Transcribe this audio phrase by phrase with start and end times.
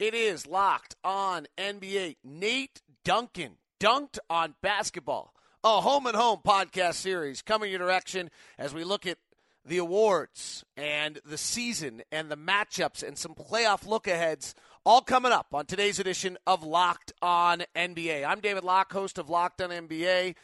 [0.00, 2.16] It is locked on NBA.
[2.24, 5.34] Nate Duncan Dunc'd On Basketball.
[5.62, 9.18] A home and home podcast series coming your direction as we look at
[9.62, 14.54] the awards and the season and the matchups and some playoff look aheads
[14.86, 18.24] all coming up on today's edition of Locked On NBA.
[18.24, 20.34] I'm David Locke, host of Locked On NBA,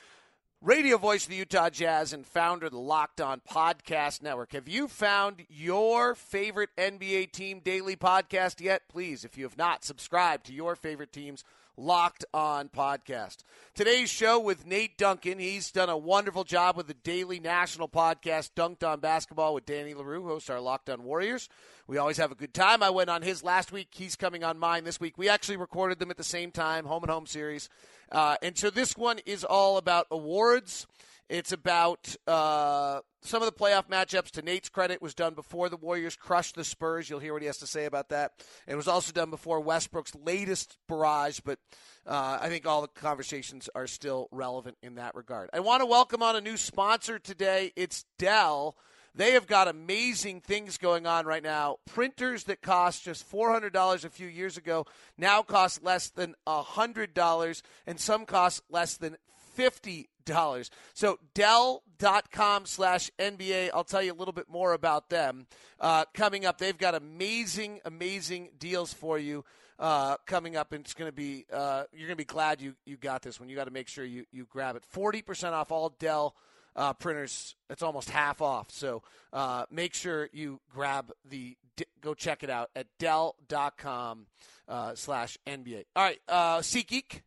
[0.63, 4.53] radio voice of the Utah Jazz, and founder of the Locked On Podcast Network.
[4.53, 8.89] Have you found your favorite NBA team daily podcast yet?
[8.89, 11.45] Please, if you have not, subscribe to your favorite team's
[11.77, 13.45] Locked On podcast.
[13.75, 15.39] Today's show with Nate Duncan.
[15.39, 19.93] He's done a wonderful job with the daily national podcast, Dunc'd On Basketball, with Danny
[19.93, 21.51] Leroux, host our Locked On Warriors.
[21.87, 22.83] We always have a good time.
[22.83, 23.89] I went on his last week.
[23.91, 25.19] He's coming on mine this week.
[25.19, 27.69] We actually recorded them at the same time, home and home series.
[28.11, 30.87] Uh, and so this one is all about awards.
[31.29, 34.31] It's about uh, some of the playoff matchups.
[34.33, 37.11] To Nate's credit, was done before the Warriors crushed the Spurs.
[37.11, 38.33] You'll hear what he has to say about that.
[38.69, 41.59] It was also done before Westbrook's latest barrage, but
[42.07, 45.51] uh, I think all the conversations are still relevant in that regard.
[45.53, 47.73] I want to welcome on a new sponsor today.
[47.75, 48.77] It's Dell.
[49.17, 51.79] They have got amazing things going on right now.
[51.87, 54.85] Printers that cost just $400 a few years ago
[55.17, 59.17] now cost less than $100, and some cost less than
[59.57, 60.71] $50.
[60.93, 63.71] So Dell.com slash NBA.
[63.73, 65.47] I'll tell you a little bit more about them.
[65.81, 69.45] Uh, coming up, they've got amazing, amazing deals for you.
[69.79, 72.75] Uh, coming up, and it's going to be uh, you're going to be glad you,
[72.87, 73.51] you got this one.
[73.51, 74.87] You got to make sure you, you grab it.
[74.87, 76.35] Forty percent off all Dell
[76.77, 77.57] uh, printers.
[77.71, 78.71] It's almost half off.
[78.71, 81.57] So uh, make sure you grab the
[82.01, 84.27] go check it out at Dell.com
[84.69, 85.85] uh, slash NBA.
[85.95, 87.23] All right, uh, SeatGeek,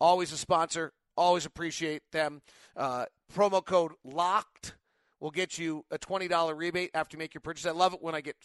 [0.00, 0.92] always a sponsor.
[1.16, 2.42] Always appreciate them.
[2.76, 4.72] Uh, promo code LOCKED
[5.20, 7.66] will get you a $20 rebate after you make your purchase.
[7.66, 8.36] I love it when I get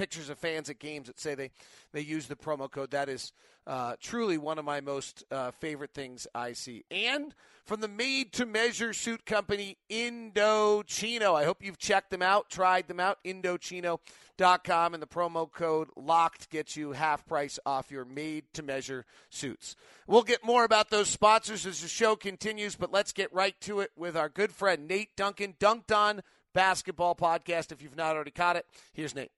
[0.00, 1.50] pictures of fans at games that say they,
[1.92, 2.90] they use the promo code.
[2.92, 3.34] That is
[3.66, 6.84] uh, truly one of my most uh, favorite things I see.
[6.90, 7.34] And
[7.66, 11.34] from the made to measure suit company Indochino.
[11.34, 13.18] I hope you've checked them out, tried them out.
[13.26, 19.04] Indochino.com and the promo code LOCKED gets you half price off your made to measure
[19.28, 19.76] suits.
[20.06, 23.80] We'll get more about those sponsors as the show continues, but let's get right to
[23.80, 26.22] it with our good friend Nate Duncan, Dunc'd On
[26.54, 27.70] Basketball Podcast.
[27.70, 29.30] If you've not already caught it, here's Nate.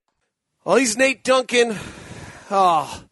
[0.64, 1.76] Well, he's Nate Duncan.
[2.48, 3.04] Oh,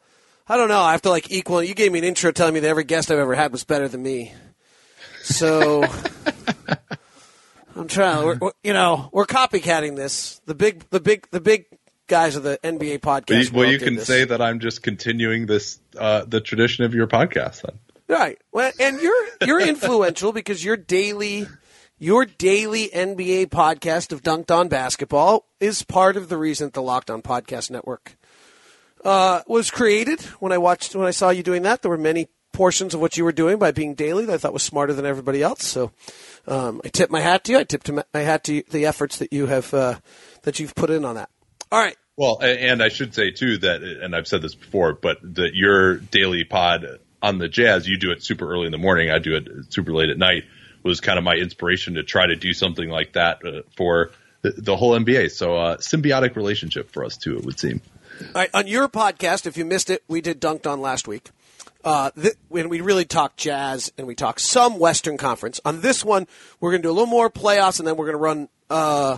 [0.48, 0.80] I don't know.
[0.80, 1.60] I have to like equal.
[1.62, 3.88] You gave me an intro telling me that every guest I've ever had was better
[3.88, 4.32] than me.
[5.22, 5.84] So
[7.76, 8.24] I'm trying.
[8.24, 10.40] We're, we're, you know, we're copycatting this.
[10.46, 11.66] The big, the big, the big
[12.06, 13.52] guys of the NBA podcast.
[13.52, 14.06] Well, you, can this.
[14.06, 17.78] say that I'm just continuing this uh, the tradition of your podcast then.
[18.06, 18.38] Right.
[18.52, 21.48] Well, and you're you're influential because your daily
[22.00, 27.10] your daily NBA podcast of Dunc'd On Basketball is part of the reason the Locked
[27.10, 28.16] On Podcast Network
[29.04, 30.22] uh, was created.
[30.40, 33.18] When I watched when I saw you doing that, there were many portions of what
[33.18, 35.64] you were doing by being daily that I thought was smarter than everybody else.
[35.66, 35.92] So
[36.48, 37.58] um, I tip my hat to you.
[37.58, 39.98] I tip my hat to you, the efforts that you have uh,
[40.42, 41.28] that you've put in on that.
[41.70, 41.96] All right.
[42.16, 45.98] Well, and I should say too that, and I've said this before, but that your
[45.98, 46.86] daily pod
[47.22, 49.10] on the Jazz, you do it super early in the morning.
[49.10, 50.44] I do it super late at night.
[50.82, 54.10] Was kind of my inspiration to try to do something like that uh, for
[54.42, 55.30] the, the, whole NBA.
[55.30, 57.36] So uh, symbiotic relationship for us too.
[57.36, 57.80] It would seem.
[58.54, 61.30] On your podcast, if you missed it, we did Dunc'd On last week.
[61.82, 65.60] Uh, th- when we really talk jazz and we talk some Western Conference.
[65.64, 66.26] On this one,
[66.60, 69.16] we're going to do a little more playoffs, and then we're going to run uh,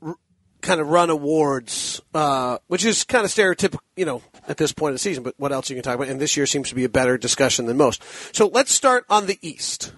[0.00, 0.16] r-
[0.62, 4.92] kind of run awards, uh, which is kind of stereotypical, you know, at this point
[4.92, 5.22] of the season.
[5.22, 6.08] But what else you can talk about?
[6.08, 8.02] And this year seems to be a better discussion than most.
[8.34, 9.92] So let's start on the East.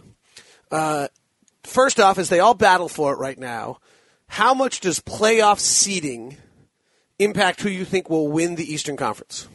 [0.70, 1.08] Uh,
[1.64, 3.78] first off, as they all battle for it right now,
[4.26, 6.36] how much does playoff seeding
[7.18, 9.48] impact who you think will win the Eastern Conference?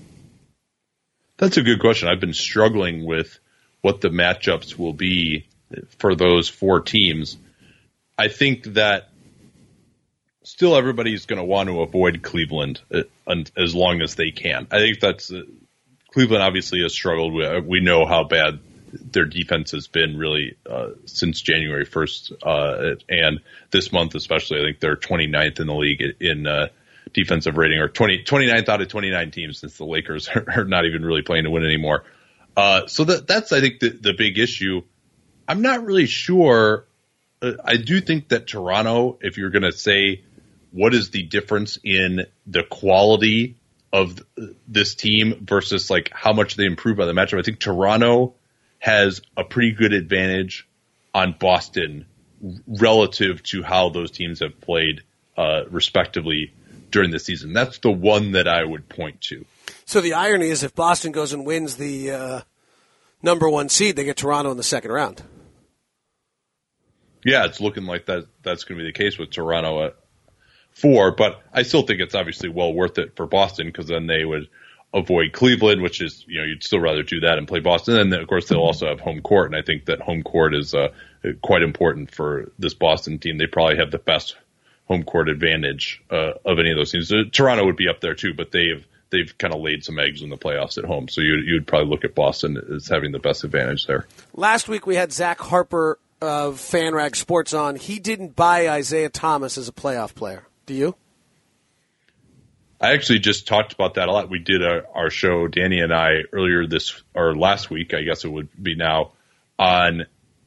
[1.38, 2.08] That's a good question.
[2.08, 3.40] I've been struggling with
[3.82, 5.48] what the matchups will be
[6.00, 7.38] for those four teams.
[8.18, 9.10] I think that
[10.44, 13.04] still everybody's going to want to avoid Cleveland uh,
[13.58, 14.68] as long as they can.
[14.72, 15.42] I think that's uh,
[16.12, 17.34] Cleveland obviously has struggled.
[17.34, 18.60] We, we know how bad
[18.92, 22.34] their defense has been really uh, since January 1st.
[22.44, 23.40] Uh, and
[23.72, 26.68] this month, especially, I think they're 29th in the league in uh,
[27.14, 31.04] defensive rating, or 20, 29th out of 29 teams since the Lakers are, not even
[31.04, 32.04] really playing to win anymore.
[32.56, 34.82] Uh, so that, that's, I think, the, the big issue.
[35.48, 36.86] I'm not really sure.
[37.42, 40.24] Uh, I do think that Toronto, if you're going to say
[40.72, 43.56] what is the difference in the quality
[43.94, 44.20] of
[44.68, 48.36] this team versus like how much they improve by the matchup, I think Toronto
[48.86, 50.68] has a pretty good advantage
[51.12, 52.06] on Boston
[52.68, 55.02] relative to how those teams have played
[55.36, 56.54] uh, respectively
[56.92, 57.52] during the season.
[57.52, 59.44] That's the one that I would point to.
[59.86, 62.42] So the irony is, if Boston goes and wins the uh,
[63.24, 65.24] number one seed, they get Toronto in the second round.
[67.24, 68.28] Yeah, it's looking like that.
[68.44, 69.96] That's going to be the case with Toronto at
[70.70, 74.24] four, but I still think it's obviously well worth it for Boston because then they
[74.24, 74.48] would
[74.94, 77.98] avoid Cleveland, which is you know you'd still rather do that and play Boston.
[77.98, 80.56] And then of course they'll also have home court, and I think that home court
[80.56, 80.90] is uh,
[81.42, 83.38] quite important for this Boston team.
[83.38, 84.36] They probably have the best
[84.88, 87.12] home court advantage uh, of any of those teams.
[87.12, 90.22] Uh, Toronto would be up there too, but they've they've kind of laid some eggs
[90.22, 91.08] in the playoffs at home.
[91.08, 94.08] So you you'd probably look at Boston as having the best advantage there.
[94.34, 97.76] Last week we had Zach Harper of FanRag Sports on.
[97.76, 100.48] He didn't buy Isaiah Thomas as a playoff player.
[100.66, 100.96] Do you?
[102.86, 104.30] I actually just talked about that a lot.
[104.30, 108.24] We did our, our show, Danny and I, earlier this or last week, I guess
[108.24, 109.14] it would be now,
[109.58, 110.06] on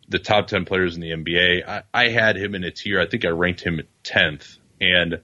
[0.09, 1.67] the top 10 players in the NBA.
[1.67, 3.01] I, I had him in a tier.
[3.01, 4.57] I think I ranked him 10th.
[4.81, 5.21] And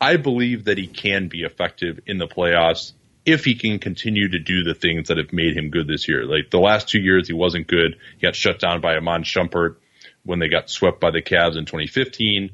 [0.00, 2.92] I believe that he can be effective in the playoffs
[3.26, 6.24] if he can continue to do the things that have made him good this year.
[6.24, 7.98] Like the last two years, he wasn't good.
[8.16, 9.76] He got shut down by Iman Shumpert
[10.24, 12.52] when they got swept by the Cavs in 2015.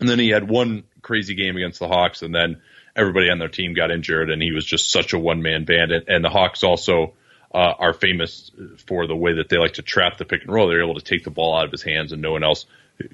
[0.00, 2.62] And then he had one crazy game against the Hawks, and then
[2.94, 5.92] everybody on their team got injured, and he was just such a one man band.
[5.92, 7.14] And the Hawks also
[7.54, 8.50] uh, are famous
[8.86, 10.68] for the way that they like to trap the pick and roll.
[10.68, 12.66] They're able to take the ball out of his hands, and no one else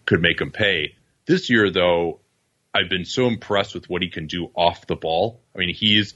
[0.04, 0.94] could make him pay.
[1.26, 2.20] This year, though,
[2.74, 5.40] I've been so impressed with what he can do off the ball.
[5.54, 6.14] I mean, he's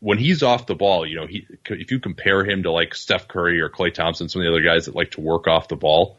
[0.00, 3.28] when he's off the ball, you know, he if you compare him to like Steph
[3.28, 5.76] Curry or Klay Thompson, some of the other guys that like to work off the
[5.76, 6.18] ball,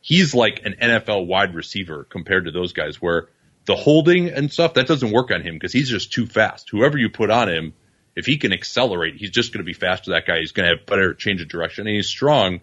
[0.00, 3.28] he's like an NFL wide receiver compared to those guys where
[3.68, 6.70] the holding and stuff that doesn't work on him because he's just too fast.
[6.70, 7.74] Whoever you put on him,
[8.16, 10.12] if he can accelerate, he's just going to be faster.
[10.12, 12.62] That guy, he's going to have better change of direction, and he's strong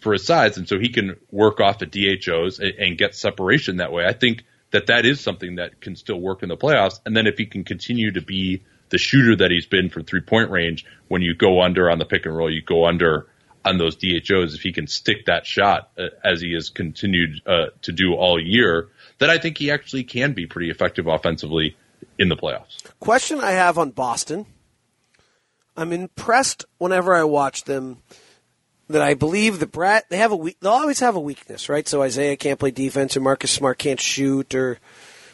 [0.00, 3.78] for his size, and so he can work off the DHOs and, and get separation
[3.78, 4.04] that way.
[4.04, 7.00] I think that that is something that can still work in the playoffs.
[7.06, 10.20] And then if he can continue to be the shooter that he's been from three
[10.20, 13.28] point range, when you go under on the pick and roll, you go under
[13.64, 14.54] on those DHOs.
[14.54, 18.40] If he can stick that shot uh, as he has continued uh, to do all
[18.40, 18.88] year,
[19.18, 21.76] then I think he actually can be pretty effective offensively
[22.18, 22.82] in the playoffs.
[23.00, 24.46] Question I have on Boston.
[25.76, 27.98] I'm impressed whenever I watch them
[28.88, 31.86] that I believe that Brad they have a weak, they'll always have a weakness, right?
[31.88, 34.78] So Isaiah can't play defense, or Marcus Smart can't shoot, or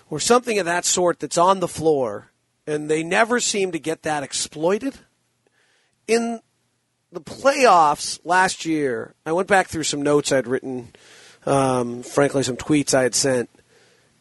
[0.09, 2.31] or something of that sort that's on the floor,
[2.67, 4.95] and they never seem to get that exploited.
[6.07, 6.41] In
[7.13, 10.89] the playoffs last year, I went back through some notes I'd written,
[11.47, 13.51] um, frankly, some tweets I had sent.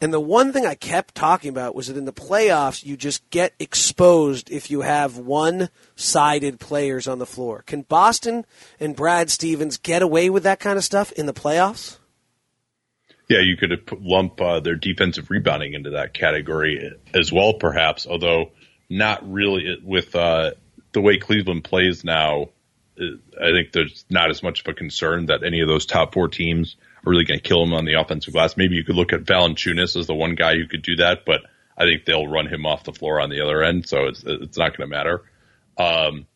[0.02, 3.28] And the one thing I kept talking about was that in the playoffs, you just
[3.28, 7.62] get exposed if you have one sided players on the floor.
[7.66, 8.46] Can Boston
[8.80, 11.98] and Brad Stevens get away with that kind of stuff in the playoffs?
[13.28, 18.52] Yeah, you could lump uh, their defensive rebounding into that category as well, perhaps, although
[18.88, 20.52] not really with uh,
[20.92, 22.48] the way Cleveland plays now.
[23.00, 26.28] I think there's not as much of a concern that any of those top four
[26.28, 28.56] teams are really going to kill him on the offensive glass.
[28.56, 31.42] Maybe you could look at Valanciunas as the one guy who could do that, but
[31.76, 34.58] I think they'll run him off the floor on the other end, so it's it's
[34.58, 35.22] not going to matter.
[35.78, 36.26] Um,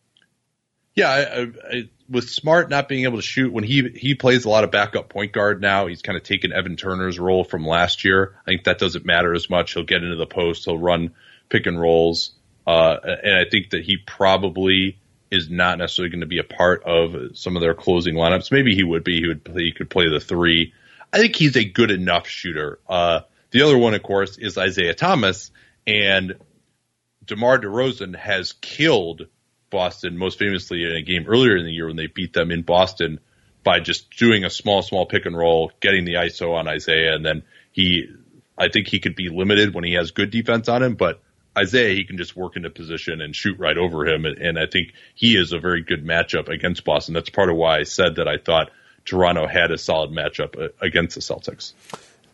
[0.95, 4.49] yeah, I, I, with Smart not being able to shoot when he he plays a
[4.49, 8.05] lot of backup point guard now, he's kind of taken Evan Turner's role from last
[8.05, 8.37] year.
[8.47, 9.75] I think that doesn't matter as much.
[9.75, 11.13] He'll get into the post, he'll run
[11.51, 12.33] pick and rolls,
[12.67, 14.99] uh, and I think that he probably
[15.35, 18.53] is not necessarily going to be a part of some of their closing lineups.
[18.53, 19.21] Maybe he would be.
[19.21, 20.73] He would play, he could play the three.
[21.13, 22.79] I think he's a good enough shooter.
[22.89, 25.51] Uh, the other one, of course, is Isaiah Thomas,
[25.87, 26.35] and
[27.25, 29.27] DeMar DeRozan has killed
[29.71, 32.63] Boston most famously in a game earlier in the year when they beat them in
[32.63, 33.21] Boston
[33.65, 37.25] by just doing a small, small pick and roll, getting the ISO on Isaiah, and
[37.25, 38.09] then he,
[38.57, 41.23] I think he could be limited when he has good defense on him, but
[41.57, 44.25] Isaiah, he can just work into position and shoot right over him.
[44.25, 47.15] And, and, I think he is a very good matchup against Boston.
[47.15, 48.71] That's part of why I said that I thought
[49.05, 51.73] Toronto had a solid matchup uh, against the Celtics.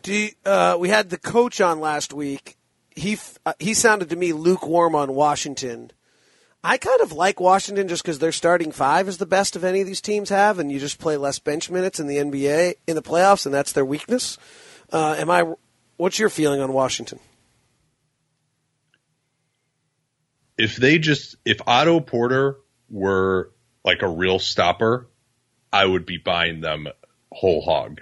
[0.05, 2.57] You, uh, we had the coach on last week.
[2.95, 5.91] He uh, he sounded to me lukewarm on Washington.
[6.63, 9.81] I kind of like Washington just because their starting five is the best of any
[9.81, 12.95] of these teams have, and you just play less bench minutes in the NBA in
[12.95, 14.37] the playoffs, and that's their weakness.
[14.91, 15.53] Uh, am I?
[15.97, 17.19] What's your feeling on Washington?
[20.61, 22.57] If they just if Otto Porter
[22.89, 23.51] were
[23.83, 25.07] like a real stopper,
[25.73, 26.87] I would be buying them
[27.31, 28.01] whole hog.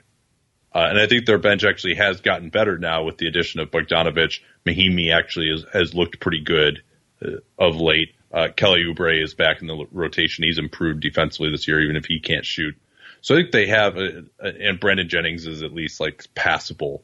[0.74, 3.72] Uh, and I think their bench actually has gotten better now with the addition of
[3.72, 4.40] Bogdanovic.
[4.66, 6.84] Mahinmi actually has, has looked pretty good
[7.26, 8.16] uh, of late.
[8.32, 10.44] Uh, Kelly Oubre is back in the rotation.
[10.44, 12.76] He's improved defensively this year, even if he can't shoot.
[13.22, 17.04] So I think they have, a, a, and Brandon Jennings is at least like passable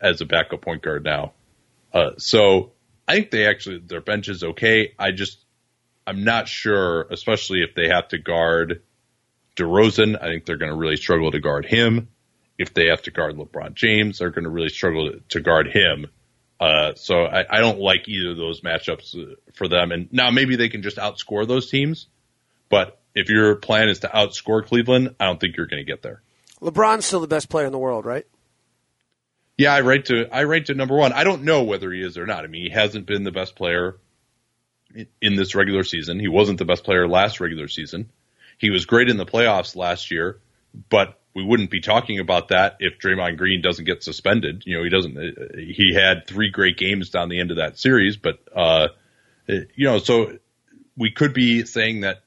[0.00, 1.32] as a backup point guard now.
[1.92, 2.72] Uh, so
[3.12, 4.94] I think they actually their bench is okay.
[4.98, 5.44] I just
[6.06, 8.80] I'm not sure, especially if they have to guard
[9.54, 10.16] DeRozan.
[10.18, 12.08] I think they're going to really struggle to guard him.
[12.56, 16.06] If they have to guard LeBron James, they're going to really struggle to, guard him.
[16.58, 19.92] Uh, so I, I, don't like either of those matchups uh, for them.
[19.92, 22.06] And now maybe they can just outscore those teams.
[22.70, 26.02] But if your plan is to outscore Cleveland, I don't think you're going to get
[26.02, 26.22] there.
[26.62, 28.26] LeBron's still the best player in the world, right?
[29.58, 31.12] Yeah, I rate to I rate to number one.
[31.12, 32.44] I don't know whether he is or not.
[32.44, 33.98] I mean, he hasn't been the best player
[35.20, 36.18] in this regular season.
[36.18, 38.10] He wasn't the best player last regular season.
[38.58, 40.38] He was great in the playoffs last year,
[40.88, 44.64] but we wouldn't be talking about that if Draymond Green doesn't get suspended.
[44.66, 45.16] You know, he doesn't.
[45.58, 48.88] He had three great games down the end of that series, but uh,
[49.46, 50.38] you know, so
[50.96, 52.22] we could be saying that,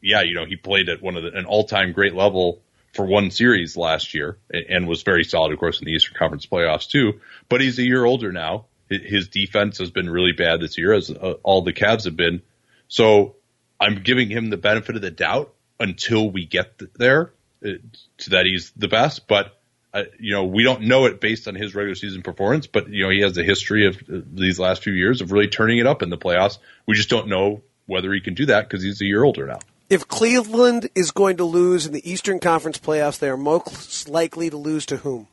[0.00, 2.62] yeah, you know, he played at one of the, an all-time great level
[2.96, 6.46] for one series last year and was very solid, of course, in the Eastern Conference
[6.46, 7.20] playoffs too.
[7.48, 8.66] But he's a year older now.
[8.88, 12.42] His defense has been really bad this year, as uh, all the Cavs have been.
[12.88, 13.36] So
[13.80, 17.32] I'm giving him the benefit of the doubt until we get there
[17.64, 17.70] uh,
[18.18, 19.26] to that he's the best.
[19.26, 19.58] But
[19.92, 22.66] uh, you know, we don't know it based on his regular season performance.
[22.66, 25.78] But you know, he has a history of these last few years of really turning
[25.78, 26.58] it up in the playoffs.
[26.86, 29.58] We just don't know whether he can do that because he's a year older now.
[29.88, 34.50] If Cleveland is going to lose in the Eastern Conference playoffs, they are most likely
[34.50, 35.28] to lose to whom?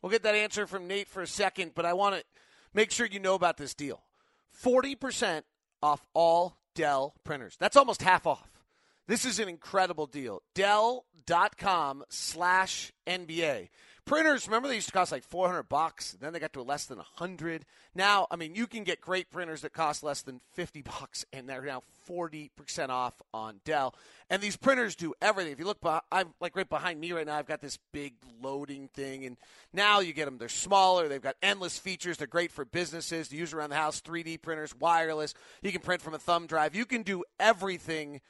[0.00, 2.24] We'll get that answer from Nate for a second, but I want to
[2.72, 4.02] make sure you know about this deal
[4.62, 5.42] 40%
[5.82, 7.56] off all Dell printers.
[7.58, 8.49] That's almost half off.
[9.10, 10.40] This is an incredible deal.
[10.54, 13.68] Dell.com slash NBA.
[14.04, 16.98] Printers, remember they used to cost like 400 bucks, then they got to less than
[16.98, 17.64] 100.
[17.92, 21.48] Now, I mean, you can get great printers that cost less than 50 bucks and
[21.48, 22.50] they're now 40%
[22.90, 23.96] off on Dell.
[24.30, 25.54] And these printers do everything.
[25.54, 28.86] If you look, I'm like right behind me right now, I've got this big loading
[28.94, 29.36] thing and
[29.72, 33.36] now you get them they're smaller, they've got endless features, they're great for businesses to
[33.36, 35.34] use around the house, 3D printers, wireless.
[35.62, 36.76] You can print from a thumb drive.
[36.76, 38.20] You can do everything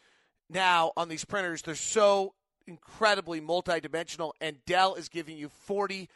[0.50, 1.62] now on these printers.
[1.62, 2.35] They're so
[2.66, 6.09] incredibly multidimensional, and Dell is giving you 40%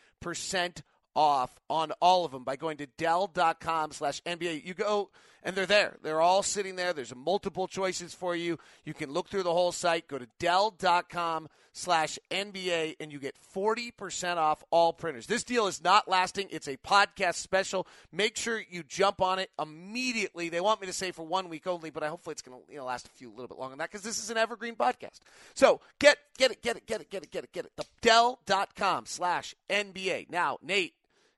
[1.16, 4.64] off on all of them by going to Dell.com slash NBA.
[4.64, 5.10] You go
[5.42, 5.96] and they're there.
[6.02, 6.92] They're all sitting there.
[6.92, 8.58] There's multiple choices for you.
[8.84, 10.08] You can look through the whole site.
[10.08, 15.26] Go to Dell.com slash NBA and you get 40% off all printers.
[15.26, 16.48] This deal is not lasting.
[16.50, 17.86] It's a podcast special.
[18.12, 20.48] Make sure you jump on it immediately.
[20.48, 22.72] They want me to say for one week only, but I hopefully it's going to
[22.72, 24.76] you know, last a few little bit longer than that because this is an evergreen
[24.76, 25.18] podcast.
[25.54, 27.72] So get get it, get it, get it, get it, get it, get it.
[27.76, 30.30] The Dell.com slash NBA.
[30.30, 30.94] Now, Nate,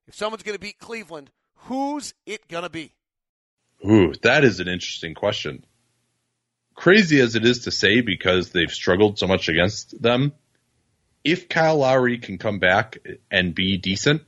[0.07, 2.93] if someone's going to beat Cleveland, who's it going to be?
[3.89, 5.65] Ooh, that is an interesting question.
[6.77, 10.33] Crazy as it is to say because they've struggled so much against them,
[11.25, 12.99] if Kyle Lowry can come back
[13.31, 14.23] and be decent,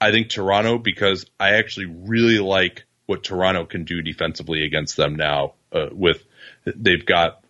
[0.00, 5.16] I think Toronto because I actually really like what Toronto can do defensively against them
[5.16, 5.54] now.
[5.72, 6.24] Uh, with
[6.64, 7.44] they've got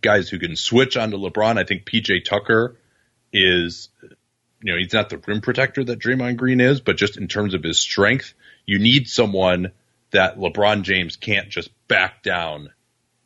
[0.00, 1.58] guys who can switch onto LeBron.
[1.58, 2.76] I think PJ Tucker
[3.32, 3.90] is,
[4.62, 7.54] you know, he's not the rim protector that Draymond Green is, but just in terms
[7.54, 8.34] of his strength,
[8.66, 9.72] you need someone
[10.10, 12.70] that LeBron James can't just back down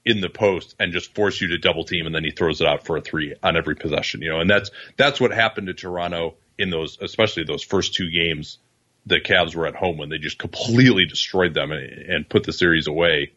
[0.05, 2.67] in the post and just force you to double team and then he throws it
[2.67, 5.75] out for a three on every possession, you know, and that's that's what happened to
[5.75, 8.59] Toronto in those especially those first two games
[9.07, 12.53] the Cavs were at home when they just completely destroyed them and, and put the
[12.53, 13.33] series away.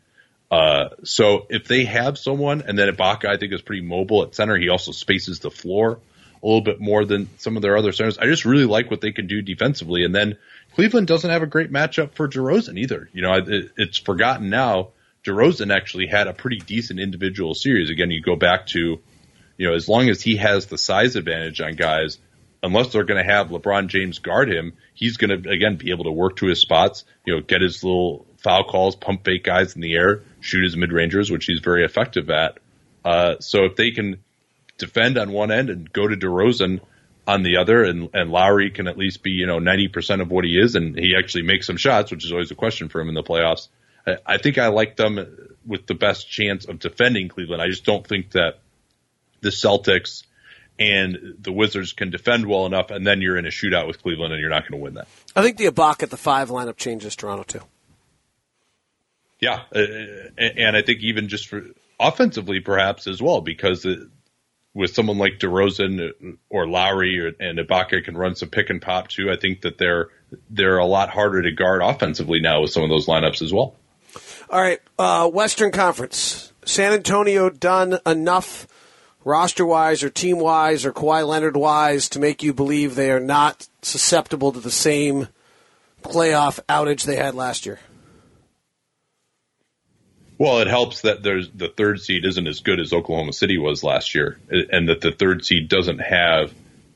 [0.52, 4.36] Uh, so if they have someone, and then Ibaka I think is pretty mobile at
[4.36, 6.00] center, he also spaces the floor
[6.44, 8.20] a little bit more than some of their other centers.
[8.20, 10.38] I just really like what they can do defensively, and then
[10.76, 13.10] Cleveland doesn't have a great matchup for DeRozan either.
[13.14, 14.90] You know, it, it's forgotten now.
[15.26, 17.90] DeRozan actually had a pretty decent individual series.
[17.90, 19.00] Again, you go back to,
[19.58, 22.20] you know, as long as he has the size advantage on guys,
[22.62, 26.06] unless they're going to have LeBron James guard him, he's going to again be able
[26.06, 27.04] to work to his spots.
[27.26, 30.78] You know, get his little foul calls, pump fake guys in the air, shoot his
[30.78, 32.60] mid rangers, which he's very effective at.
[33.04, 34.18] Uh, so if they can
[34.78, 36.82] defend on one end and go to DeRozan
[37.28, 40.46] on the other, and, and Lowry can at least be, you know, 90% of what
[40.46, 43.10] he is, and he actually makes some shots, which is always a question for him
[43.10, 43.68] in the playoffs.
[44.26, 45.20] I, think I like them
[45.66, 47.62] with the best chance of defending Cleveland.
[47.62, 48.60] I just don't think that
[49.42, 50.24] the Celtics
[50.78, 54.34] and the Wizards can defend well enough, and then you're in a shootout with Cleveland,
[54.34, 55.08] and you're not going to win that.
[55.36, 57.62] I think the Ibaka at the five lineup changes Toronto too.
[59.40, 59.80] Yeah, uh,
[60.38, 61.64] and I think even just for
[62.00, 64.00] offensively, perhaps as well, because it,
[64.74, 69.08] with someone like DeRozan or Lowry or, and Ibaka can run some pick and pop
[69.08, 69.32] too.
[69.32, 70.10] I think that they're
[70.50, 73.76] they're a lot harder to guard offensively now with some of those lineups as well.
[74.50, 76.54] All right, uh, Western Conference.
[76.66, 78.68] San Antonio done enough
[79.24, 83.20] roster wise or team wise or Kawhi Leonard wise to make you believe they are
[83.20, 85.28] not susceptible to the same
[86.04, 87.80] playoff outage they had last year?
[90.38, 93.84] Well, it helps that there's the third seed isn't as good as Oklahoma City was
[93.84, 96.54] last year, and that the third seed doesn't have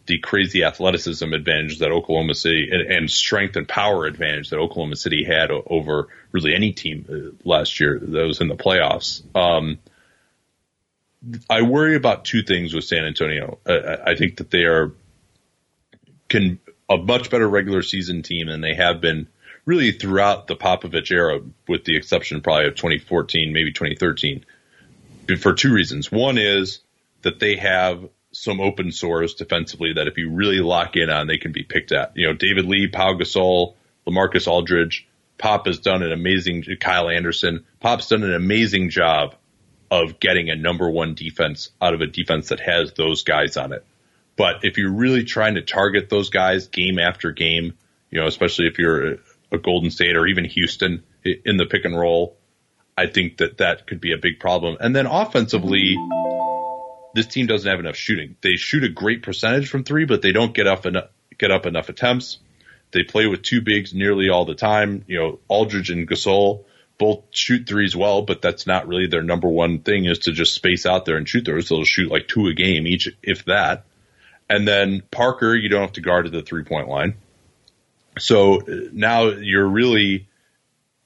[0.09, 4.95] the crazy athleticism advantage that Oklahoma City and, and strength and power advantage that Oklahoma
[4.95, 9.21] City had over really any team uh, last year that was in the playoffs.
[9.35, 9.77] Um,
[11.47, 13.59] I worry about two things with San Antonio.
[13.67, 14.93] Uh, I think that they are
[16.27, 19.27] can a much better regular season team than they have been
[19.65, 24.43] really throughout the Popovich era, with the exception probably of 2014, maybe 2013,
[25.37, 26.11] for two reasons.
[26.11, 26.79] One is
[27.21, 31.37] that they have some open sores defensively that if you really lock in on, they
[31.37, 32.15] can be picked at.
[32.15, 33.75] You know, David Lee, Pau Gasol,
[34.07, 35.05] LaMarcus Aldridge,
[35.37, 39.35] Pop has done an amazing, Kyle Anderson, Pop's done an amazing job
[39.91, 43.73] of getting a number one defense out of a defense that has those guys on
[43.73, 43.85] it.
[44.37, 47.73] But if you're really trying to target those guys game after game,
[48.09, 49.17] you know, especially if you're
[49.51, 52.37] a Golden State or even Houston in the pick and roll,
[52.97, 54.77] I think that that could be a big problem.
[54.79, 55.97] And then offensively,
[57.13, 58.35] this team doesn't have enough shooting.
[58.41, 61.65] They shoot a great percentage from three, but they don't get up enough, get up
[61.65, 62.39] enough attempts.
[62.91, 65.03] They play with two bigs nearly all the time.
[65.07, 66.65] You know, Aldridge and Gasol
[66.97, 70.53] both shoot threes well, but that's not really their number one thing is to just
[70.53, 71.69] space out there and shoot those.
[71.69, 73.85] They'll shoot like two a game each, if that.
[74.49, 77.15] And then Parker, you don't have to guard at the three point line.
[78.17, 80.27] So uh, now you're really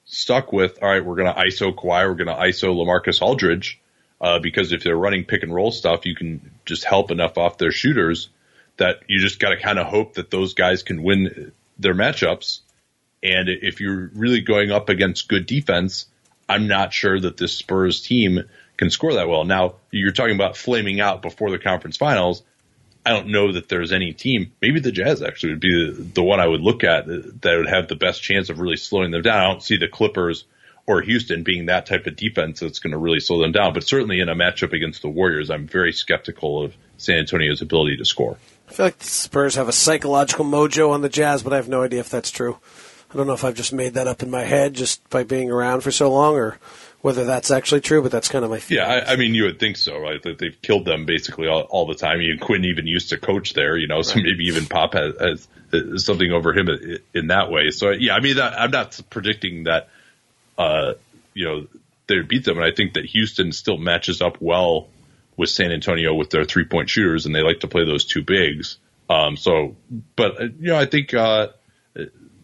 [0.04, 3.80] stuck with, all right, we're going to ISO Kawhi, we're going to ISO Lamarcus Aldridge,
[4.24, 7.58] uh, because if they're running pick and roll stuff, you can just help enough off
[7.58, 8.30] their shooters
[8.78, 12.60] that you just got to kind of hope that those guys can win their matchups.
[13.22, 16.06] And if you're really going up against good defense,
[16.48, 18.44] I'm not sure that this Spurs team
[18.78, 19.44] can score that well.
[19.44, 22.42] Now, you're talking about flaming out before the conference finals.
[23.04, 24.52] I don't know that there's any team.
[24.62, 27.68] Maybe the Jazz actually would be the, the one I would look at that would
[27.68, 29.38] have the best chance of really slowing them down.
[29.38, 30.46] I don't see the Clippers
[30.86, 33.72] or Houston being that type of defense that's going to really slow them down.
[33.72, 37.96] But certainly in a matchup against the Warriors, I'm very skeptical of San Antonio's ability
[37.98, 38.36] to score.
[38.68, 41.68] I feel like the Spurs have a psychological mojo on the Jazz, but I have
[41.68, 42.58] no idea if that's true.
[43.12, 45.50] I don't know if I've just made that up in my head just by being
[45.50, 46.58] around for so long, or
[47.00, 48.82] whether that's actually true, but that's kind of my feeling.
[48.82, 50.22] Yeah, I, I, mean, you would think so, right?
[50.22, 52.20] That they've killed them basically all, all the time.
[52.20, 54.24] You Quin even used to coach there, you know, so right.
[54.24, 56.66] maybe even Pop has, has, has, something over him
[57.12, 57.70] in that way.
[57.70, 59.90] So yeah, I mean, I'm not predicting that,
[60.58, 60.94] uh,
[61.32, 61.66] you know,
[62.06, 64.88] they beat them, and I think that Houston still matches up well
[65.36, 68.22] with San Antonio with their three point shooters, and they like to play those two
[68.22, 68.78] bigs.
[69.08, 69.76] Um, so,
[70.16, 71.48] but uh, you know, I think uh,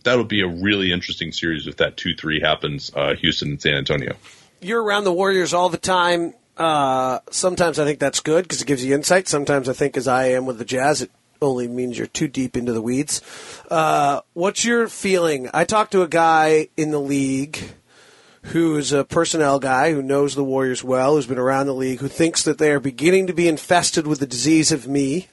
[0.02, 3.74] that'll be a really interesting series if that two three happens, uh, Houston and San
[3.74, 4.16] Antonio
[4.60, 6.34] you're around the Warriors all the time.
[6.56, 9.28] Uh, sometimes I think that's good because it gives you insight.
[9.28, 12.56] Sometimes I think, as I am with the Jazz, it only means you're too deep
[12.56, 13.22] into the weeds.
[13.70, 15.48] Uh, what's your feeling?
[15.54, 17.58] I talked to a guy in the league
[18.42, 22.08] who's a personnel guy who knows the Warriors well, who's been around the league, who
[22.08, 25.28] thinks that they are beginning to be infested with the disease of me,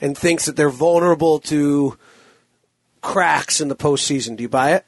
[0.00, 1.96] and thinks that they're vulnerable to
[3.00, 4.36] cracks in the postseason.
[4.36, 4.86] Do you buy it?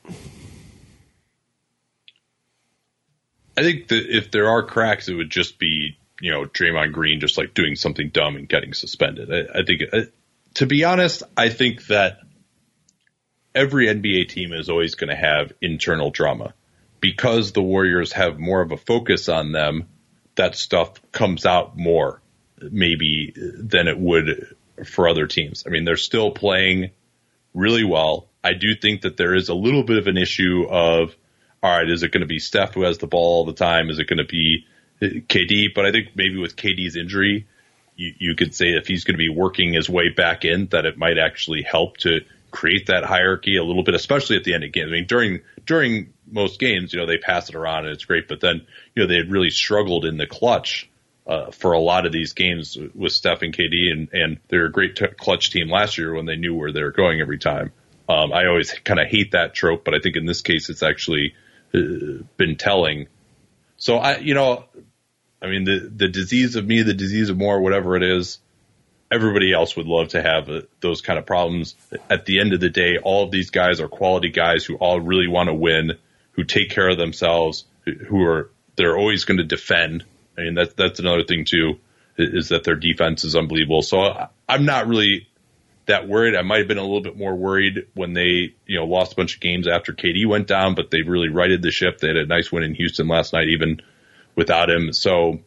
[3.57, 7.21] I think that if there are cracks, it would just be you know Draymond Green
[7.21, 9.33] just like doing something dumb and getting suspended.
[9.33, 10.03] I, I think, uh,
[10.55, 12.19] to be honest, I think that
[13.55, 16.55] every NBA team is always going to have internal drama
[17.01, 19.89] because the Warriors have more of a focus on them.
[20.35, 22.21] That stuff comes out more
[22.61, 24.55] maybe than it would
[24.87, 25.65] for other teams.
[25.67, 26.91] I mean, they're still playing
[27.55, 28.29] really well.
[28.43, 31.15] I do think that there is a little bit of an issue of
[31.63, 33.91] all right, is it going to be Steph who has the ball all the time?
[33.91, 34.67] Is it going to be
[35.01, 35.75] KD?
[35.75, 37.47] But I think maybe with KD's injury,
[37.97, 40.87] you, you could say if he's going to be working his way back in, that
[40.87, 44.65] it might actually help to create that hierarchy a little bit, especially at the end
[44.65, 44.89] of games.
[44.91, 48.29] I mean, during during most games, you know, they pass it around and it's great,
[48.29, 50.91] but then you know they had really struggled in the clutch.
[51.27, 54.73] Uh, for a lot of these games with Steph and KD, and, and they're a
[54.73, 57.71] great t- clutch team last year when they knew where they were going every time.
[58.09, 60.83] Um, I always kind of hate that trope, but I think in this case it's
[60.83, 61.35] actually
[61.75, 63.09] uh, been telling.
[63.77, 64.65] So I, you know,
[65.43, 68.39] I mean, the the disease of me, the disease of more, whatever it is,
[69.11, 71.75] everybody else would love to have uh, those kind of problems.
[72.11, 75.01] At the end of the day, all of these guys are quality guys who all
[75.01, 75.99] really want to win,
[76.39, 80.05] who take care of themselves, who are they're always going to defend.
[80.39, 81.81] I mean that's that's another thing too
[82.17, 83.83] is that their defense is unbelievable.
[83.83, 85.27] So I'm not really
[85.87, 86.37] that worried.
[86.37, 89.17] I might have been a little bit more worried when they, you know, lost a
[89.17, 91.99] bunch of games after KD went down, but they really righted the ship.
[91.99, 93.81] They had a nice win in Houston last night, even
[94.37, 94.93] without him.
[94.93, 95.41] So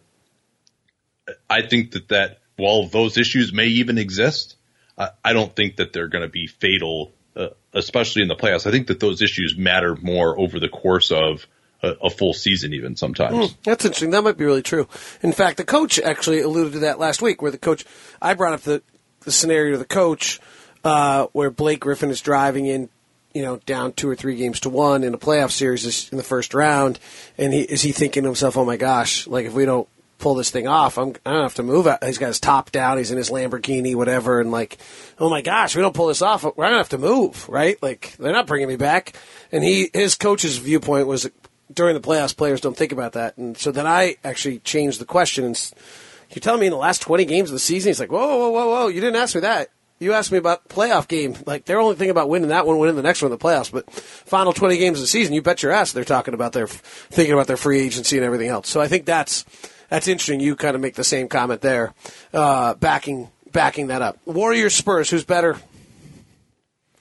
[1.49, 4.57] I think that that while those issues may even exist,
[4.97, 7.13] I I don't think that they're going to be fatal,
[7.73, 8.67] especially in the playoffs.
[8.67, 11.47] I think that those issues matter more over the course of
[11.81, 13.51] a, a full season, even sometimes.
[13.51, 14.11] Mm, that's interesting.
[14.11, 14.87] That might be really true.
[15.21, 17.85] In fact, the coach actually alluded to that last week, where the coach,
[18.21, 18.81] I brought up the,
[19.21, 20.39] the scenario of the coach
[20.83, 22.89] uh, where Blake Griffin is driving in
[23.33, 26.23] you know, down two or three games to one in a playoff series in the
[26.23, 26.99] first round,
[27.37, 29.87] and he is he thinking to himself, "Oh my gosh, like if we don't
[30.21, 31.87] pull this thing off, I'm I don't have to move.
[32.03, 34.77] He's got his top down, he's in his Lamborghini, whatever, and like,
[35.19, 37.81] oh my gosh, we don't pull this off, we're gonna have to move, right?
[37.81, 39.13] Like they're not bringing me back."
[39.51, 41.29] And he his coach's viewpoint was
[41.73, 45.05] during the playoffs, players don't think about that, and so then I actually changed the
[45.05, 45.71] question and.
[46.33, 48.51] You're telling me in the last 20 games of the season, he's like, whoa, whoa,
[48.51, 49.67] whoa, whoa, you didn't ask me that
[50.01, 51.35] you asked me about playoff game.
[51.45, 53.71] Like they're only thinking about winning that one, winning the next one in the playoffs.
[53.71, 56.67] But final twenty games of the season, you bet your ass they're talking about their
[56.67, 58.67] thinking about their free agency and everything else.
[58.67, 59.45] So I think that's
[59.91, 60.39] that's interesting.
[60.39, 61.93] You kind of make the same comment there,
[62.33, 64.17] uh, backing backing that up.
[64.25, 65.57] Warriors Spurs, who's better?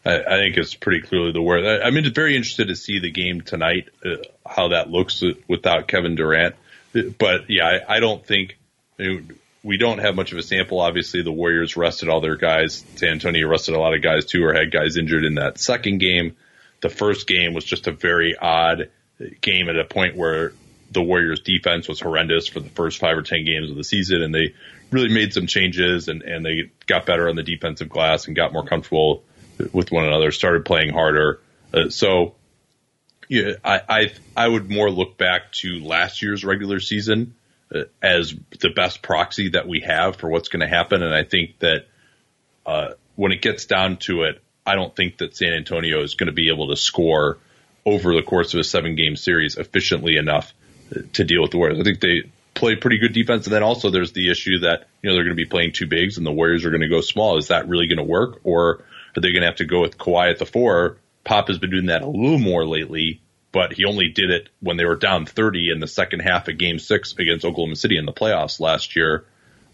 [0.04, 1.80] I, I, think it's pretty clearly the Warriors.
[1.84, 6.16] I, am very interested to see the game tonight, uh, how that looks without Kevin
[6.16, 6.56] Durant.
[6.92, 8.58] But yeah, I, I don't think
[9.62, 10.80] we don't have much of a sample.
[10.80, 12.84] Obviously, the Warriors rested all their guys.
[12.96, 15.98] San Antonio rested a lot of guys too, or had guys injured in that second
[15.98, 16.34] game.
[16.80, 18.90] The first game was just a very odd
[19.40, 20.54] game at a point where
[20.90, 24.22] the Warriors defense was horrendous for the first five or ten games of the season,
[24.22, 24.54] and they
[24.90, 28.52] really made some changes and, and they got better on the defensive glass and got
[28.52, 29.22] more comfortable
[29.72, 31.40] with one another, started playing harder.
[31.72, 32.34] Uh, so,
[33.28, 37.34] yeah, I, I I would more look back to last year's regular season
[38.02, 41.02] as the best proxy that we have for what's going to happen.
[41.02, 41.86] And I think that
[42.66, 46.26] uh, when it gets down to it, I don't think that San Antonio is going
[46.26, 47.38] to be able to score
[47.86, 50.52] over the course of a seven game series efficiently enough
[51.12, 51.80] to deal with the Warriors.
[51.80, 53.46] I think they play pretty good defense.
[53.46, 55.86] And then also there's the issue that, you know, they're going to be playing two
[55.86, 57.38] bigs and the Warriors are going to go small.
[57.38, 58.40] Is that really going to work?
[58.44, 58.84] Or
[59.16, 60.96] are they going to have to go with Kawhi at the four?
[61.24, 63.20] Pop has been doing that a little more lately
[63.52, 66.58] but he only did it when they were down 30 in the second half of
[66.58, 69.24] game six against Oklahoma City in the playoffs last year.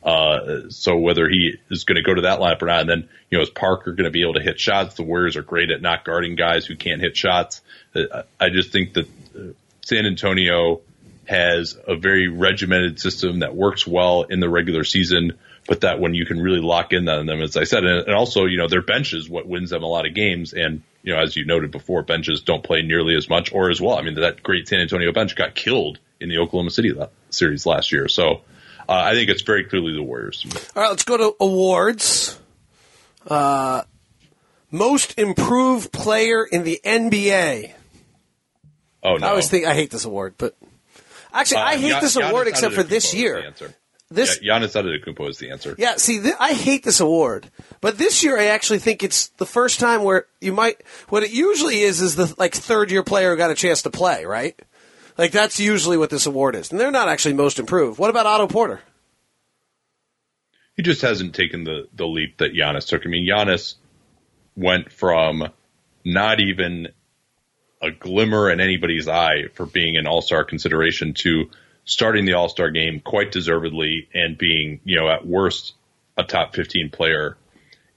[0.03, 3.09] Uh, so whether he is going to go to that lineup or not, and then,
[3.29, 4.95] you know, is Parker going to be able to hit shots?
[4.95, 7.61] The Warriors are great at not guarding guys who can't hit shots.
[7.95, 9.53] Uh, I just think that uh,
[9.85, 10.81] San Antonio
[11.27, 15.33] has a very regimented system that works well in the regular season,
[15.67, 18.15] but that when you can really lock in on them, as I said, and, and
[18.15, 20.53] also, you know, their bench is what wins them a lot of games.
[20.53, 23.81] And you know, as you noted before, benches don't play nearly as much or as
[23.81, 23.97] well.
[23.97, 26.93] I mean, that great San Antonio bench got killed in the Oklahoma City
[27.31, 28.09] series last year.
[28.09, 28.43] So
[28.89, 30.45] uh, I think it's very clearly the Warriors.
[30.75, 32.39] All right, let's go to awards.
[33.27, 33.83] Uh,
[34.71, 37.73] most improved player in the NBA.
[39.03, 39.27] Oh no!
[39.27, 40.57] I always think I hate this award, but
[41.41, 43.53] actually, uh, I hate this award except for this year.
[44.09, 45.75] This yeah, Giannis Antetokounmpo is the answer.
[45.77, 49.47] Yeah, see, th- I hate this award, but this year I actually think it's the
[49.47, 50.81] first time where you might.
[51.09, 54.25] What it usually is is the like third year player got a chance to play,
[54.25, 54.57] right?
[55.19, 57.99] Like that's usually what this award is, and they're not actually most improved.
[57.99, 58.81] What about Otto Porter?
[60.77, 63.05] He just hasn't taken the the leap that Giannis took.
[63.05, 63.75] I mean, Giannis
[64.55, 65.49] went from
[66.05, 66.89] not even
[67.87, 71.51] a glimmer in anybody's eye for being an All Star consideration to
[71.85, 75.75] starting the All Star game quite deservedly and being, you know, at worst
[76.17, 77.37] a top 15 player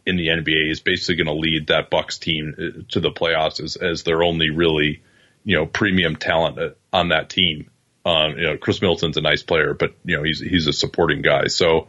[0.05, 3.61] in the NBA is basically going to lead that Bucks team uh, to the playoffs
[3.61, 5.01] as, as their only really,
[5.43, 7.69] you know, premium talent uh, on that team.
[8.05, 11.21] Um, you know, Khris Middleton's a nice player, but you know, he's, he's a supporting
[11.21, 11.47] guy.
[11.47, 11.87] So,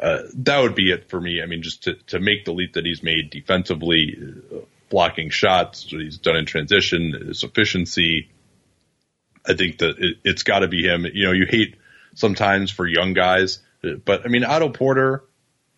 [0.00, 1.42] uh, that would be it for me.
[1.42, 4.16] I mean, just to, to make the leap that he's made defensively,
[4.92, 8.28] blocking shots, he's done in transition, his efficiency,
[9.44, 11.06] I think that it, it's got to be him.
[11.12, 11.76] You know, you hate
[12.14, 13.60] sometimes for young guys,
[14.04, 15.24] but I mean, Otto Porter,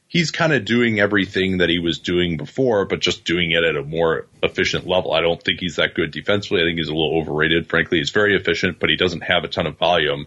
[0.08, 3.76] he's kind of doing everything that he was doing before, but just doing it at
[3.76, 5.12] a more efficient level.
[5.12, 6.60] I don't think he's that good defensively.
[6.60, 7.68] I think he's a little overrated.
[7.68, 10.26] Frankly, he's very efficient, but he doesn't have a ton of volume.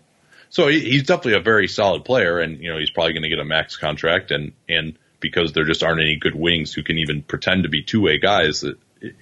[0.49, 3.29] So he, he's definitely a very solid player, and you know he's probably going to
[3.29, 6.97] get a max contract, and and because there just aren't any good wings who can
[6.97, 8.63] even pretend to be two way guys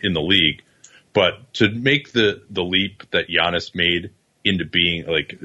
[0.02, 0.62] in the league.
[1.14, 4.12] But to make the the leap that Giannis made
[4.44, 5.40] into being like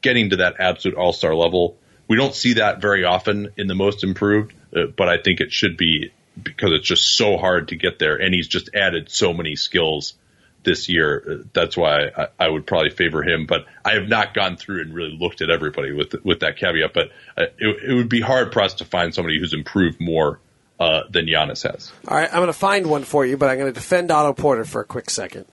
[0.00, 1.76] getting to that absolute all star level,
[2.08, 4.54] we don't see that very often in the most improved.
[4.74, 8.16] Uh, but I think it should be because it's just so hard to get there,
[8.16, 10.14] and he's just added so many skills
[10.62, 11.44] this year.
[11.52, 13.46] That's why I, I, would probably favor him.
[13.46, 16.92] But I have not gone through and really looked at everybody with with that caveat.
[16.92, 20.40] But uh, it, it, would be hard for us to find somebody who's improved more
[20.78, 21.92] uh, than Giannis has.
[22.08, 24.32] All right, I'm going to find one for you, but I'm going to defend Otto
[24.32, 25.46] Porter for a quick second.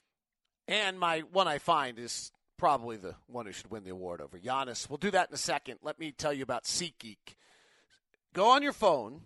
[0.66, 4.38] And my one I find is probably the one who should win the award over
[4.38, 4.88] Giannis.
[4.88, 5.78] We'll do that in a second.
[5.82, 7.36] Let me tell you about SeatGeek.
[8.34, 9.22] Go on your phone,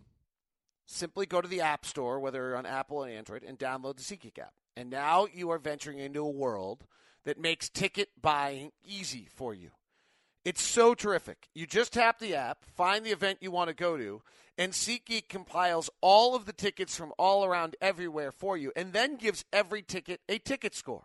[0.87, 4.39] simply go to the App Store, whether on Apple and Android, and download the SeatGeek
[4.39, 4.53] app.
[4.77, 6.87] And now you are venturing into a world
[7.25, 9.71] that makes ticket buying easy for you.
[10.45, 11.49] It's so terrific.
[11.55, 14.23] You just tap the app, find the event you want to go to,
[14.59, 19.17] and SeatGeek compiles all of the tickets from all around everywhere for you, and then
[19.17, 21.05] gives every ticket a ticket score.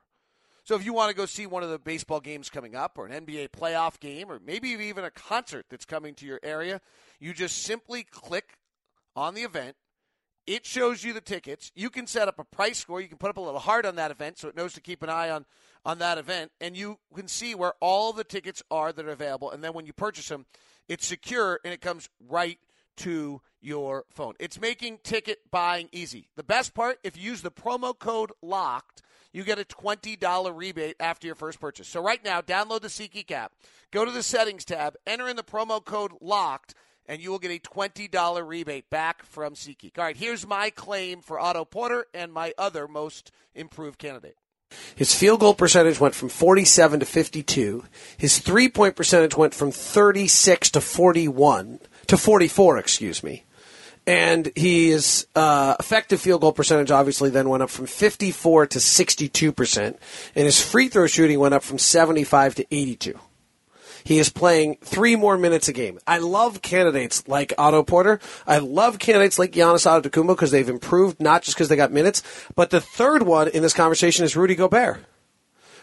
[0.63, 3.05] So if you want to go see one of the baseball games coming up, or
[3.05, 6.81] an NBA playoff game, or maybe even a concert that's coming to your area,
[7.19, 8.57] you just simply click
[9.15, 9.75] on the event,
[10.47, 11.71] it shows you the tickets.
[11.75, 13.01] You can set up a price score.
[13.01, 15.03] You can put up a little heart on that event so it knows to keep
[15.03, 15.45] an eye on,
[15.85, 16.51] on that event.
[16.61, 19.51] And you can see where all the tickets are that are available.
[19.51, 20.45] And then when you purchase them,
[20.87, 22.57] it's secure and it comes right
[22.97, 24.33] to your phone.
[24.39, 26.29] It's making ticket buying easy.
[26.35, 29.01] The best part, if you use the promo code LOCKED,
[29.33, 31.87] you get a $20 rebate after your first purchase.
[31.87, 33.51] So right now, download the SeatGeek app,
[33.91, 36.73] go to the settings tab, enter in the promo code LOCKED,
[37.07, 39.97] and you will get a $20 rebate back from SeatGeek.
[39.97, 44.35] All right, here's my claim for Otto Porter and my other most improved candidate.
[44.95, 47.85] His field goal percentage went from 47 to 52.
[48.17, 53.45] His three point percentage went from 36 to 41 to 44, excuse me.
[54.05, 59.77] And his uh, effective field goal percentage obviously then went up from 54 to 62%.
[59.85, 59.97] And
[60.45, 63.19] his free throw shooting went up from 75 to 82.
[64.07, 65.99] He is playing three more minutes a game.
[66.07, 68.21] I love candidates like Otto Porter.
[68.47, 72.23] I love candidates like Giannis Antetokounmpo because they've improved not just because they got minutes,
[72.55, 75.03] but the third one in this conversation is Rudy Gobert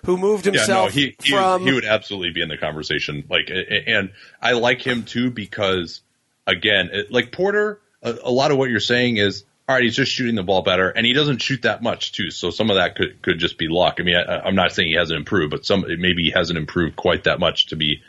[0.06, 1.64] who moved himself yeah, no, he, he from.
[1.64, 3.24] he would absolutely be in the conversation.
[3.28, 4.10] Like, and
[4.40, 6.00] I like him too because,
[6.46, 10.12] again, like Porter, a, a, lot of what you're saying is, all right, he's just
[10.12, 12.30] shooting the ball better, and he doesn't shoot that much too.
[12.30, 13.96] So some of that could could just be luck.
[13.98, 16.96] I mean, I, am not saying he hasn't improved, but some maybe he hasn't improved
[16.96, 18.02] quite that much to be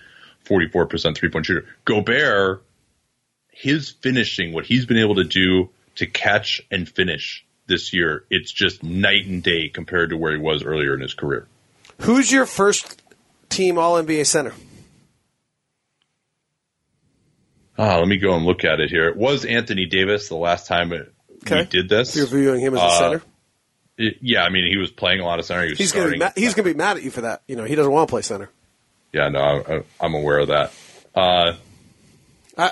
[0.46, 1.66] 44% three point shooter.
[1.86, 2.64] Gobert,
[3.52, 8.52] his finishing, what he's been able to do to catch and finish this year, it's
[8.52, 11.48] just night and day compared to where he was earlier in his career.
[12.02, 13.02] Who's your first
[13.50, 14.54] team All NBA center?
[17.78, 19.08] Ah, let me go and look at it here.
[19.08, 21.62] It was Anthony Davis the last time it, okay.
[21.62, 22.16] we did this.
[22.16, 23.22] You're viewing him as a uh, center.
[23.98, 25.66] It, yeah, I mean he was playing a lot of center.
[25.66, 27.44] He he's going to he's going to be mad at you for that.
[27.48, 28.50] You know, he doesn't want to play center
[29.14, 30.74] yeah, no, I, am aware of that.
[31.14, 31.54] Uh,
[32.58, 32.70] I,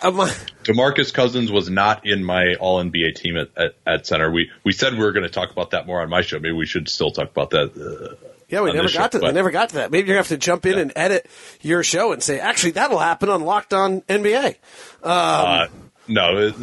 [0.63, 4.31] Demarcus Cousins was not in my All NBA team at, at, at, center.
[4.31, 6.39] We we said we were going to talk about that more on my show.
[6.39, 7.75] Maybe we should still talk about that.
[7.75, 8.15] Uh,
[8.47, 9.19] yeah, we never got show, to.
[9.19, 9.91] But, we never got to that.
[9.91, 10.81] Maybe you have to jump in yeah.
[10.81, 11.27] and edit
[11.61, 14.47] your show and say, actually, that'll happen on Locked On NBA.
[14.47, 14.55] Um,
[15.03, 15.67] uh,
[16.07, 16.37] no.
[16.37, 16.55] It,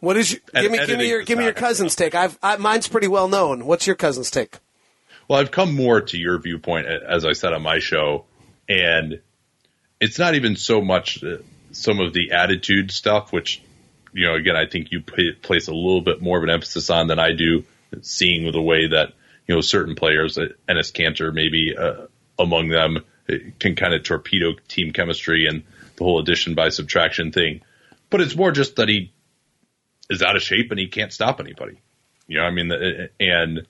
[0.00, 2.14] what is your, give me give me your give me your Cousins take?
[2.14, 3.64] I've I, mine's pretty well known.
[3.64, 4.58] What's your Cousins take?
[5.28, 8.24] Well, I've come more to your viewpoint, as I said on my show
[8.68, 9.20] and
[10.00, 11.38] it's not even so much uh,
[11.72, 13.62] some of the attitude stuff, which
[14.12, 17.08] you know, again, I think you place a little bit more of an emphasis on
[17.08, 17.64] than I do,
[18.02, 19.12] seeing the way that
[19.46, 22.06] you know certain players, Ennis Enes Kanter maybe uh,
[22.38, 25.62] among them, uh, can kind of torpedo team chemistry and
[25.96, 27.60] the whole addition by subtraction thing.
[28.10, 29.12] But it's more just that he
[30.08, 31.80] is out of shape and he can't stop anybody.
[32.26, 32.72] You know, I mean,
[33.20, 33.66] and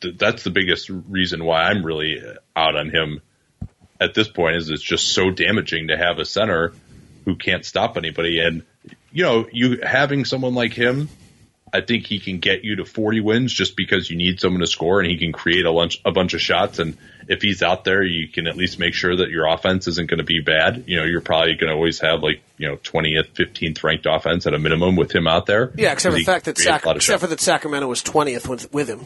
[0.00, 2.22] that's the biggest reason why I'm really
[2.56, 3.20] out on him
[4.00, 6.72] at this point is it's just so damaging to have a center
[7.24, 8.40] who can't stop anybody.
[8.40, 8.62] And
[9.12, 11.08] you know, you having someone like him,
[11.72, 14.66] I think he can get you to 40 wins just because you need someone to
[14.66, 16.78] score and he can create a bunch a bunch of shots.
[16.78, 16.96] And
[17.28, 20.18] if he's out there, you can at least make sure that your offense isn't going
[20.18, 20.84] to be bad.
[20.86, 24.46] You know, you're probably going to always have like you know 20th, 15th ranked offense
[24.46, 25.72] at a minimum with him out there.
[25.76, 28.88] Yeah, except for the fact that Sac- except for that Sacramento was 20th with with
[28.88, 29.00] him.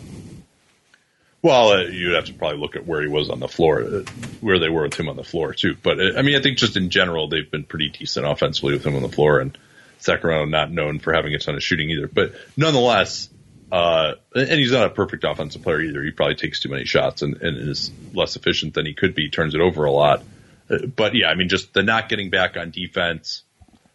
[1.44, 4.04] Well, uh, you'd have to probably look at where he was on the floor, uh,
[4.40, 5.76] where they were with him on the floor too.
[5.80, 8.86] But uh, I mean, I think just in general, they've been pretty decent offensively with
[8.86, 9.58] him on the floor, and
[9.98, 12.08] Sacramento not known for having a ton of shooting either.
[12.08, 13.28] But nonetheless,
[13.70, 16.02] uh, and he's not a perfect offensive player either.
[16.02, 19.28] He probably takes too many shots and, and is less efficient than he could be.
[19.28, 20.22] Turns it over a lot.
[20.70, 23.42] Uh, but yeah, I mean, just the not getting back on defense,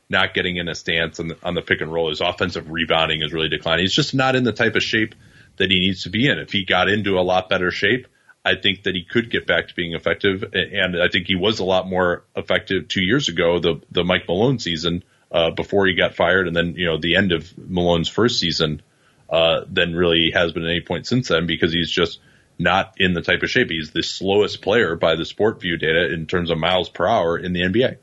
[0.07, 2.09] not getting in a stance on the, on the pick and roll.
[2.09, 3.85] His offensive rebounding is really declining.
[3.85, 5.15] He's just not in the type of shape
[5.59, 6.39] that he needs to be in.
[6.39, 8.07] If he got into a lot better shape,
[8.43, 10.43] I think that he could get back to being effective.
[10.53, 14.27] And I think he was a lot more effective two years ago, the the Mike
[14.27, 18.09] Malone season uh, before he got fired, and then you know the end of Malone's
[18.09, 18.81] first season,
[19.29, 22.19] uh, than really has been at any point since then because he's just
[22.57, 23.69] not in the type of shape.
[23.69, 27.53] He's the slowest player by the SportVU data in terms of miles per hour in
[27.53, 27.97] the NBA.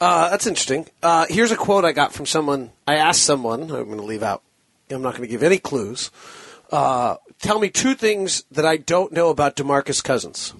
[0.00, 0.86] Uh, that's interesting.
[1.02, 2.70] Uh, here's a quote I got from someone.
[2.86, 3.62] I asked someone.
[3.62, 4.42] I'm going to leave out.
[4.90, 6.10] I'm not going to give any clues.
[6.72, 10.54] Uh, tell me two things that I don't know about Demarcus Cousins.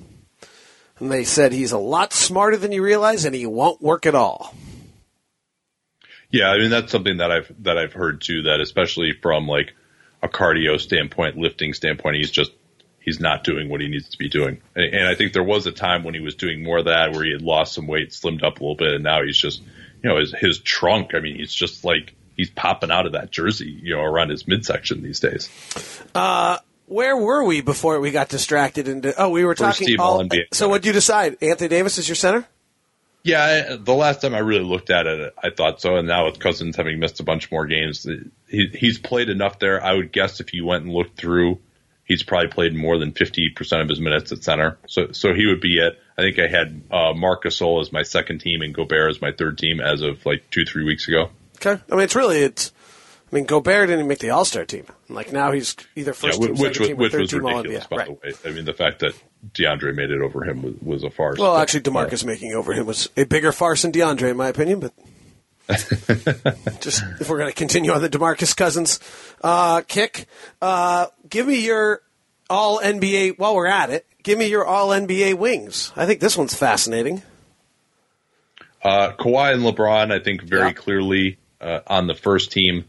[0.99, 4.15] And they said he's a lot smarter than you realize, and he won't work at
[4.15, 4.55] all.
[6.31, 8.43] Yeah, I mean that's something that I've that I've heard too.
[8.43, 9.75] That especially from like
[10.23, 12.53] a cardio standpoint, lifting standpoint, he's just
[13.01, 14.61] he's not doing what he needs to be doing.
[14.75, 17.13] And, and I think there was a time when he was doing more of that,
[17.13, 19.61] where he had lost some weight, slimmed up a little bit, and now he's just
[20.03, 21.15] you know his his trunk.
[21.15, 24.47] I mean, he's just like he's popping out of that jersey, you know, around his
[24.47, 25.49] midsection these days.
[26.15, 28.89] Uh, where were we before we got distracted?
[28.89, 30.29] Into oh, we were First talking all.
[30.53, 31.39] So what do you decide?
[31.43, 32.47] Anthony Davis is your center?
[33.25, 35.97] Yeah, the last time I really looked at it, I thought so.
[35.97, 38.07] And now with Cousins having missed a bunch more games,
[38.49, 39.83] he, he's played enough there.
[39.83, 41.61] I would guess if you went and looked through,
[42.05, 44.77] he's probably played more than 50% of his minutes at center.
[44.89, 46.01] So, so he would be it.
[46.19, 49.31] I think I had uh, Marc Gasol as my second team and Gobert as my
[49.31, 51.31] third team as of like two, three weeks ago.
[51.65, 51.83] Okay.
[51.91, 52.73] I mean, it's really it's.
[53.31, 54.85] I mean, Gobert didn't make the All Star team.
[55.09, 57.89] Like now he's either first yeah, team, which team, or which was All ridiculous, NBA.
[57.89, 58.07] by Right.
[58.07, 58.35] the way.
[58.45, 59.15] I mean, the fact that
[59.55, 61.39] DeAndre made it over him was, was a farce.
[61.39, 64.81] Well, actually, Demarcus making over him was a bigger farce than DeAndre, in my opinion.
[64.81, 64.93] But
[66.81, 69.01] just if we're going to continue on the Demarcus Cousins
[69.43, 70.27] uh, kick,
[70.61, 72.03] uh, give me your
[72.51, 73.39] All NBA.
[73.39, 75.91] While we're at it, give me your All NBA wings.
[75.97, 77.23] I think this one's fascinating.
[78.83, 80.73] Uh, Kawhi and LeBron, I think, very Yeah.
[80.73, 82.85] clearly uh, on the first team.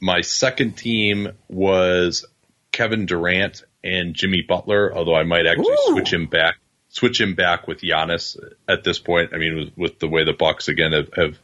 [0.00, 2.24] My second team was
[2.72, 5.92] Kevin Durant and Jimmy Butler, although I might actually Ooh.
[5.92, 6.56] switch him back,
[6.88, 8.36] switch him back with Giannis
[8.68, 9.30] at this point.
[9.34, 11.38] I mean, with, with the way the Bucks again have, have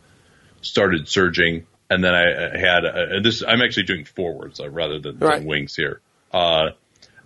[0.63, 3.43] started surging, and then I had uh, this.
[3.47, 5.39] I'm actually doing forwards uh, rather than, Right.
[5.39, 6.01] than wings here.
[6.33, 6.71] Uh,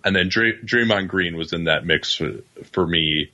[0.03, 2.31] and then Dray, Draymond Green was in that mix for,
[2.71, 3.31] for me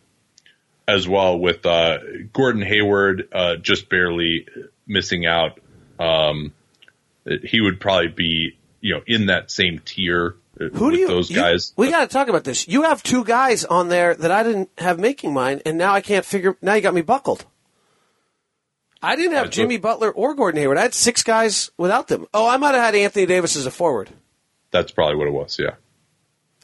[0.88, 1.98] as well with uh,
[2.34, 4.48] Gordon Hayward uh, just barely
[4.88, 5.60] missing out.
[6.00, 6.54] Um,
[7.44, 11.08] he would probably be you know in that same tier uh, Who with do you?
[11.08, 11.74] those you- guys.
[11.76, 12.68] we got to talk about this.
[12.68, 16.02] You have two guys on there that I didn't have making mine, and now I
[16.02, 16.56] can't figure.
[16.62, 17.46] Now you got me buckled.
[19.02, 20.78] I didn't have so- Jimmy Butler or Gordon Hayward.
[20.78, 22.26] I had six guys without them.
[22.34, 24.10] Oh, I might have had Anthony Davis as a forward.
[24.72, 25.58] That's probably what it was.
[25.60, 25.76] Yeah,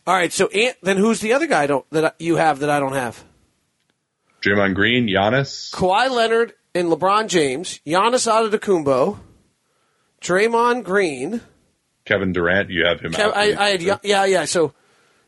[0.07, 2.79] All right, so Ant, then who's the other guy don't, that you have that I
[2.79, 3.23] don't have?
[4.41, 5.71] Draymond Green, Giannis.
[5.71, 9.19] Kawhi Leonard and LeBron James, Giannis Antetokounmpo,
[10.21, 11.41] Draymond Green.
[12.05, 13.11] Kevin Durant, you have him.
[13.13, 13.37] Kev, out.
[13.37, 14.45] I, I had yeah yeah.
[14.45, 14.73] So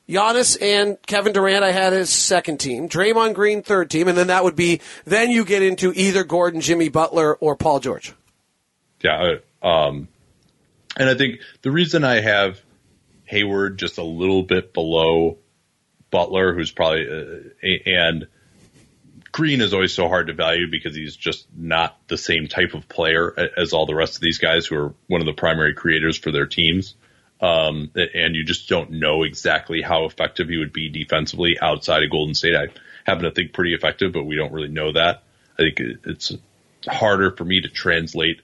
[0.10, 2.90] Giannis and Kevin Durant, I had as second team.
[2.90, 6.62] Draymond Green third team, and then that would be then you get into either Gordon,
[6.62, 8.14] Jimmy Butler, or Paul George.
[9.04, 9.38] Yeah.
[9.64, 10.08] uh, Um,
[10.98, 12.62] and I think the reason I have
[13.26, 15.38] Hayward just a little bit below
[16.12, 18.28] Butler, who's probably, uh, and
[19.36, 22.88] Green is always so hard to value because he's just not the same type of
[22.88, 26.17] player as all the rest of these guys who are one of the primary creators
[26.17, 26.95] for their teams.
[27.41, 32.12] Um, and you just don't know exactly how effective he would be defensively outside of
[32.12, 32.56] Golden State.
[32.56, 32.67] I
[33.04, 35.24] happen to think pretty effective, but we don't really know that.
[35.60, 36.32] I think it's
[36.88, 38.39] harder for me to translate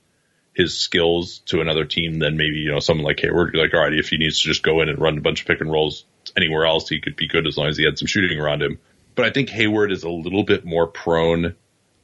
[0.54, 3.54] his skills to another team than maybe, you know, someone like Hayward.
[3.54, 5.40] You're like, all right, if he needs to just go in and run a bunch
[5.40, 6.04] of pick and rolls
[6.36, 8.78] anywhere else, he could be good as long as he had some shooting around him.
[9.16, 11.56] But I think Hayward is a little bit more prone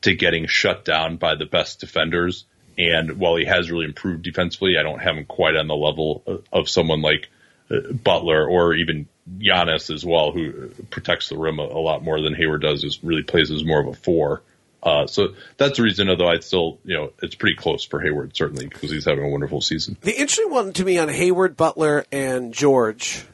[0.01, 2.45] to getting shut down by the best defenders.
[2.77, 6.23] And while he has really improved defensively, I don't have him quite on the level
[6.51, 7.27] of, someone like
[7.71, 9.07] uh, Butler or even
[9.39, 12.83] Giannis as well, who protects the rim a, lot more than Hayward does.
[12.83, 14.41] Is really plays as more of a four.
[14.83, 18.37] Uh, so that's the reason, although I'd still, you know, it's pretty close for Hayward
[18.37, 19.97] certainly because he's having a wonderful season.
[20.01, 23.25] The interesting one to me on Hayward, Butler, and George.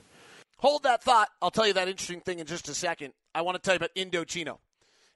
[0.64, 1.28] Hold that thought.
[1.42, 3.12] I'll tell you that interesting thing in just a second.
[3.36, 4.60] I want to tell you about Indochino.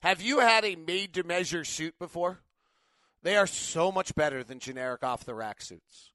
[0.02, 2.40] Have you had a made to measure suit before?
[3.24, 6.12] They are so much better than generic off the rack suits.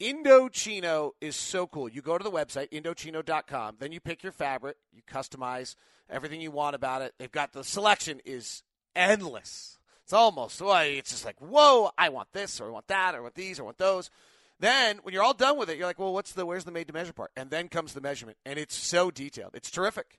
[0.00, 1.88] Indochino is so cool.
[1.88, 5.74] You go to the website, Indochino.com, then you pick your fabric, you customize
[6.08, 7.12] everything you want about it.
[7.18, 8.62] They've got the selection is
[8.94, 9.80] endless.
[10.04, 13.18] It's almost, well, it's just like, whoa, I want this, or I want that, or
[13.18, 14.10] I want these, or I want those.
[14.58, 16.86] Then when you're all done with it, you're like, well, what's the where's the made
[16.88, 17.30] to measure part?
[17.36, 19.52] And then comes the measurement, and it's so detailed.
[19.54, 20.18] It's terrific.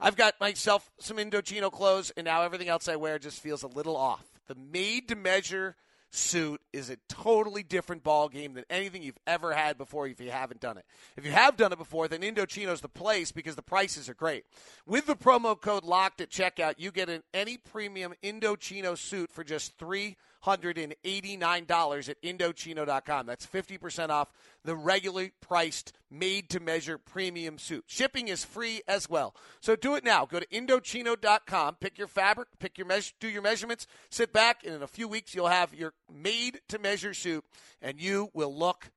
[0.00, 3.68] I've got myself some Indochino clothes, and now everything else I wear just feels a
[3.68, 4.24] little off.
[4.48, 5.76] The made to measure
[6.14, 10.30] suit is a totally different ball game than anything you've ever had before if you
[10.30, 10.84] haven't done it.
[11.16, 14.44] If you have done it before, then Indochino's the place because the prices are great.
[14.86, 19.42] With the promo code locked at checkout, you get an any premium Indochino suit for
[19.42, 23.26] just three $189 at Indochino.com.
[23.26, 24.32] That's 50% off
[24.64, 27.84] the regularly priced made to measure premium suit.
[27.86, 29.34] Shipping is free as well.
[29.60, 30.26] So do it now.
[30.26, 34.74] Go to Indochino.com, pick your fabric, pick your measure, do your measurements, sit back, and
[34.74, 37.44] in a few weeks you'll have your made to measure suit,
[37.80, 38.90] and you will look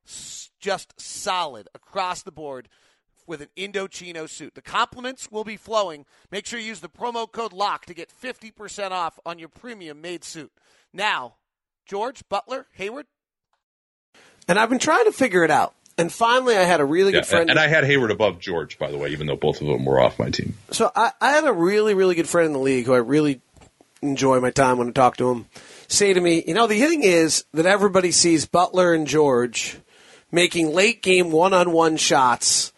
[0.60, 2.68] just solid across the board
[3.28, 4.56] with an Indochino suit.
[4.56, 6.06] The compliments will be flowing.
[6.32, 10.02] Make sure you use the promo code LOCK to get 50% off on your premium
[10.02, 10.52] made suit.
[10.96, 11.36] Now,
[11.86, 13.06] George, Butler, Hayward?
[14.48, 15.76] And I've been trying to figure it out.
[15.98, 17.50] And finally, I had a really yeah, good friend.
[17.50, 20.00] And I had Hayward above George, by the way, even though both of them were
[20.00, 20.56] off my team.
[20.72, 23.42] So I, I had a really, really good friend in the league who I really
[24.02, 25.46] enjoy my time when I talk to him
[25.88, 29.78] say to me, you know, the thing is that everybody sees Butler and George
[30.32, 32.74] making late game one on one shots.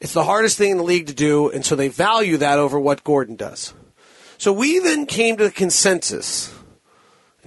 [0.00, 2.78] It's the hardest thing in the league to do, and so they value that over
[2.78, 3.72] what Gordon does.
[4.38, 6.52] So we then came to the consensus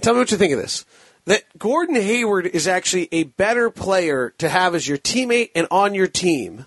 [0.00, 0.84] Tell me what you think of this.
[1.24, 5.94] That Gordon Hayward is actually a better player to have as your teammate and on
[5.94, 6.66] your team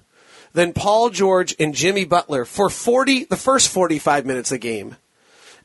[0.53, 4.97] than Paul George and Jimmy Butler for 40 the first 45 minutes of the game.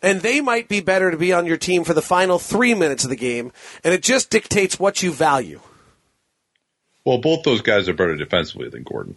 [0.02, 3.04] And they might be better to be on your team for the final 3 minutes
[3.04, 3.52] of the game,
[3.82, 5.60] and it just dictates what you value.
[7.04, 9.16] Well, both those guys are better defensively than Gordon.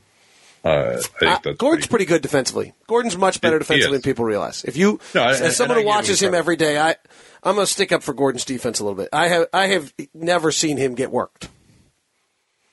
[0.67, 2.73] Uh, uh, Gordon's pretty, pretty, good defensively.
[2.87, 4.63] Gordon's much better defensively than people realize.
[4.63, 6.95] If you, no, I, as someone who watches him every day, I,
[7.43, 9.09] I'm going to stick up for Gordon's defense a little bit.
[9.13, 11.47] I have, I have never seen him get worked.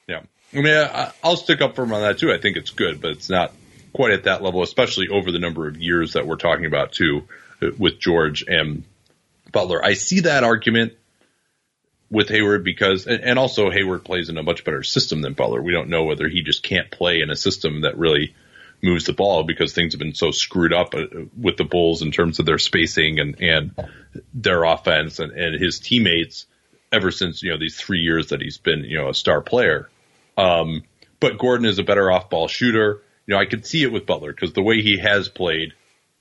[0.08, 0.22] Yeah,
[0.52, 2.32] I mean, I, I'll stick up for him on that too.
[2.32, 3.52] I think it's good, but it's not
[3.92, 7.28] quite at that level, especially over the number of years that we're talking about too,
[7.62, 8.82] uh, with George and
[9.52, 9.84] Butler.
[9.84, 10.94] I see that argument
[12.10, 15.62] with Hayward because, and also Hayward plays in a much better system than Butler.
[15.62, 18.34] We don't know whether he just can't play in a system that really
[18.82, 21.06] moves the ball because things have been so screwed up uh,
[21.40, 23.72] with the Bulls in terms of their spacing and, and
[24.34, 26.46] their offense and, and his teammates
[26.92, 29.88] ever since, you know, these three years that he's been, you know, a star player.
[30.36, 30.82] Um,
[31.18, 33.02] but Gordon is a better off ball shooter.
[33.26, 35.72] You know, I could see it with Butler because the way he has played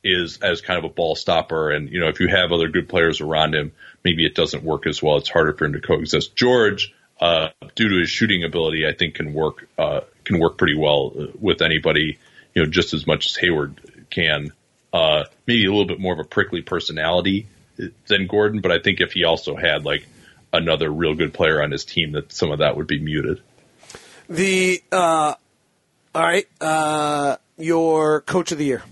[0.04, 1.72] is as kind of a ball stopper.
[1.72, 3.74] And, you know, if you have other good players around him,
[4.04, 5.18] maybe it doesn't work as well.
[5.18, 6.36] It's harder for him to coexist.
[6.36, 10.78] George, uh, due to his shooting ability, I think can work, uh, can work pretty
[10.78, 12.18] well with anybody,
[12.54, 13.80] you know, just as much as Hayward
[14.10, 14.52] can.
[14.92, 17.48] Uh, maybe a little bit more of a prickly personality
[18.08, 20.06] than Gordon, but I think if he also had like
[20.52, 23.42] another real good player on his team, that some of that would be muted.
[24.30, 25.34] The, uh,
[26.16, 28.84] all right, uh, your coach of the year.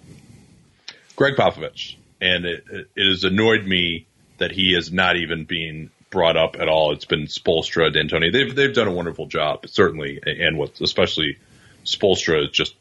[1.16, 4.08] Gregg Popovich, and it, it has annoyed me
[4.42, 6.92] that he is not even being brought up at all.
[6.92, 8.32] It's been Spoelstra, D'Antoni.
[8.32, 11.38] They've they've done a wonderful job, certainly, and what especially
[11.86, 12.76] Spoelstra just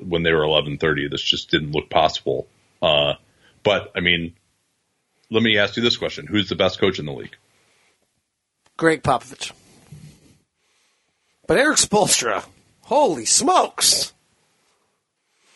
[0.00, 2.48] when they were eleven thirty, this just didn't look possible.
[2.82, 3.14] Uh,
[3.62, 4.34] but I mean,
[5.30, 7.36] let me ask you this question: Who's the best coach in the league?
[8.76, 9.52] Gregg Popovich.
[11.46, 12.44] But Erik Spoelstra,
[12.82, 14.12] holy smokes!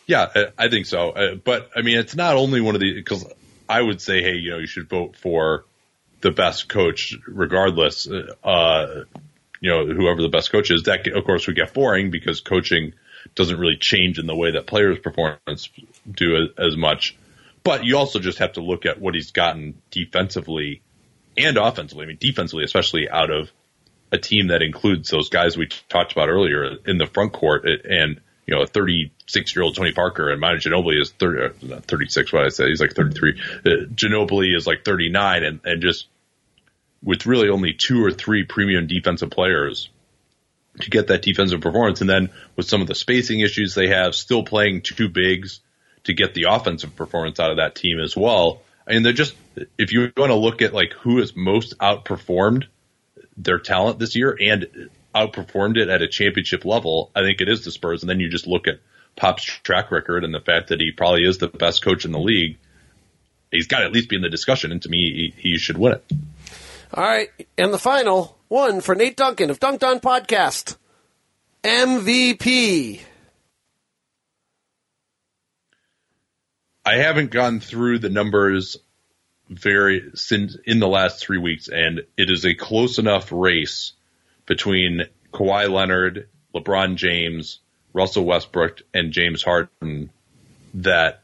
[0.07, 1.11] Yeah, I think so.
[1.11, 3.25] Uh, but I mean, it's not only one of the because
[3.71, 5.63] I would say, hey, you know, you should vote for
[6.19, 8.07] the best coach regardless.
[8.43, 9.03] Uh,
[9.61, 10.83] you know, whoever the best coach is.
[10.83, 12.93] That of course would get boring because coaching
[13.35, 15.69] doesn't really change in the way that players' performance
[16.09, 17.15] do as, as much.
[17.63, 20.81] But you also just have to look at what he's gotten defensively
[21.37, 22.03] and offensively.
[22.03, 23.51] I mean, defensively, especially out of
[24.11, 28.19] a team that includes those guys we talked about earlier in the front court and
[28.45, 32.33] you know, a 36 year old Tony Parker and Manu Ginobili is 30, uh, 36.
[32.33, 32.67] What I say?
[32.69, 33.39] He's like 33.
[33.39, 36.07] Uh, Ginobili is like 39 and, and just
[37.03, 39.89] with really only two or three premium defensive players
[40.79, 42.01] to get that defensive performance.
[42.01, 45.59] And then with some of the spacing issues they have, still playing two bigs
[46.05, 48.61] to get the offensive performance out of that team as well.
[48.87, 49.35] I mean, they're just,
[49.77, 52.65] if you want to look at like who has most outperformed
[53.37, 57.63] their talent this year and outperformed it at a championship level, I think it is
[57.63, 58.03] the Spurs.
[58.03, 58.79] And then you just look at
[59.15, 62.19] Pop's track record and the fact that he probably is the best coach in the
[62.19, 62.57] league.
[63.51, 65.77] He's got to at least be in the discussion, and to me, he, he should
[65.77, 66.11] win it.
[66.93, 70.77] All right, and the final one for Nate Duncan of Dunc'd On Podcast
[71.63, 73.01] MVP.
[76.83, 78.77] I haven't gone through the numbers
[79.49, 83.93] very since in the last three weeks, and it is a close enough race
[84.45, 87.59] between Kawhi Leonard, LeBron James,
[87.93, 90.09] Russell Westbrook, and James Harden
[90.73, 91.23] that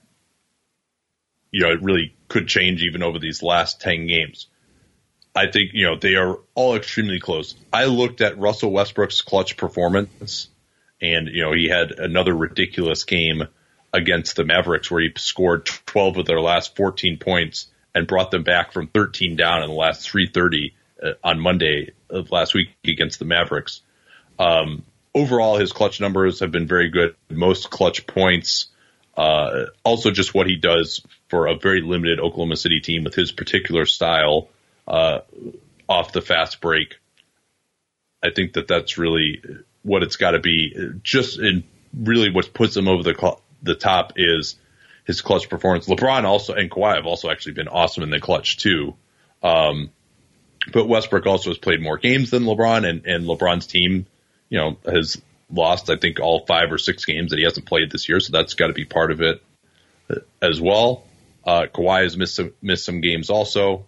[1.52, 4.48] you know it really could change even over these last ten games.
[5.36, 7.56] I think you know they are all extremely close.
[7.72, 10.50] I looked at Russell Westbrook's clutch performance,
[11.02, 13.44] and you know he had another ridiculous game
[13.94, 18.44] against the Mavericks where he scored 12 of their last 14 points and brought them
[18.44, 20.74] back from 13 down in the last 3:30 uh,
[21.24, 23.82] on Monday of last week against the Mavericks.
[24.40, 24.84] Um,
[25.14, 27.16] overall, his clutch numbers have been very good.
[27.30, 28.68] Most clutch points.
[29.16, 33.32] Uh, also, just what he does for a very limited Oklahoma City team with his
[33.32, 34.50] particular style
[34.88, 35.20] uh,
[35.90, 37.00] off the fast break.
[38.24, 39.42] I think that that's really
[39.84, 40.76] what it's got to be.
[41.02, 41.64] Just in
[41.96, 44.56] really what puts him over the the top is
[45.06, 45.88] his clutch performance.
[45.88, 48.96] LeBron also and Kawhi have also actually been awesome in the clutch too.
[49.42, 49.92] Um,
[50.72, 54.06] but Westbrook also has played more games than LeBron, and, and LeBron's team,
[54.50, 57.92] you know, has lost I think all five or six games that he hasn't played
[57.92, 59.44] this year, so that's got to be part of it
[60.42, 61.06] as well.
[61.46, 63.86] Uh, Kawhi has missed some, missed some games also,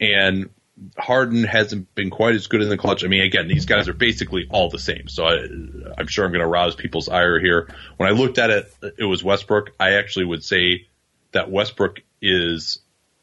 [0.00, 0.50] and
[0.98, 3.04] Harden hasn't been quite as good in the clutch.
[3.04, 5.06] I mean, again, these guys are basically all the same.
[5.08, 7.68] So I, am sure I'm going to rouse people's ire here.
[7.96, 9.70] When I looked at it, it was Westbrook.
[9.78, 10.88] I actually would say
[11.32, 12.78] that Westbrook is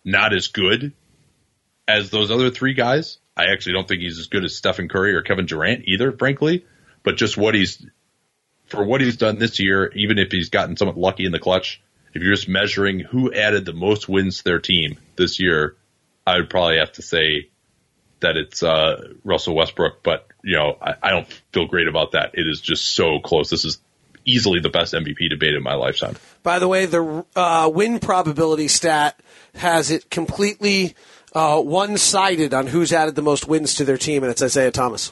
[0.05, 0.93] not as good
[1.89, 3.17] as those other three guys.
[3.35, 6.65] I actually don't think he's as good as Stephen Curry or Kevin Durant either, frankly.
[7.03, 7.83] But just what he's
[8.67, 11.81] for what he's done this year, even if he's gotten somewhat lucky in the clutch,
[12.13, 15.75] if you're just measuring who added the most wins to their team this year,
[16.27, 17.49] I would probably have to say
[18.19, 22.31] that it's uh, Russell Westbrook, but you know I, I, don't feel great about that.
[22.33, 23.49] It is just so close.
[23.49, 23.79] This is
[24.25, 26.15] easily the best MVP debate in my lifetime.
[26.43, 29.19] By the way, the uh, win probability stat
[29.55, 30.95] has it completely
[31.33, 35.11] uh, one-sided on who's added the most wins to their team, and it's Isaiah Thomas.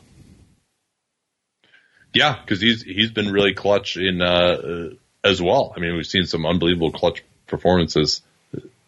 [2.14, 4.90] Yeah, because he's he's been really clutch in uh,
[5.24, 5.74] as well.
[5.76, 8.22] I mean, we've seen some unbelievable clutch performances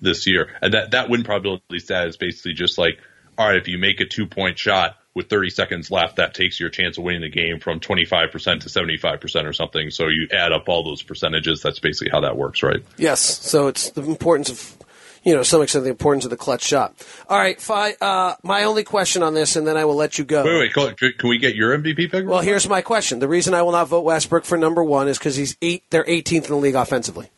[0.01, 0.49] this year.
[0.61, 2.99] And that, that win probability stat is basically just like,
[3.38, 6.59] all right, if you make a two point shot with 30 seconds left, that takes
[6.59, 9.89] your chance of winning the game from 25% to 75% or something.
[9.91, 11.61] So you add up all those percentages.
[11.61, 12.84] That's basically how that works, right?
[12.97, 13.21] Yes.
[13.21, 14.77] So it's the importance of,
[15.30, 16.95] you know, some extent the importance of the clutch shot.
[17.30, 20.25] All right, Fi, uh, my only question on this, and then I will let you
[20.25, 20.43] go.
[20.43, 22.25] Wait, wait, can we get your MVP pick?
[22.25, 23.19] Well, here's my question.
[23.19, 25.84] The reason I will not vote Westbrook for number one is because he's eight.
[25.91, 27.30] They're 18th in the league offensively.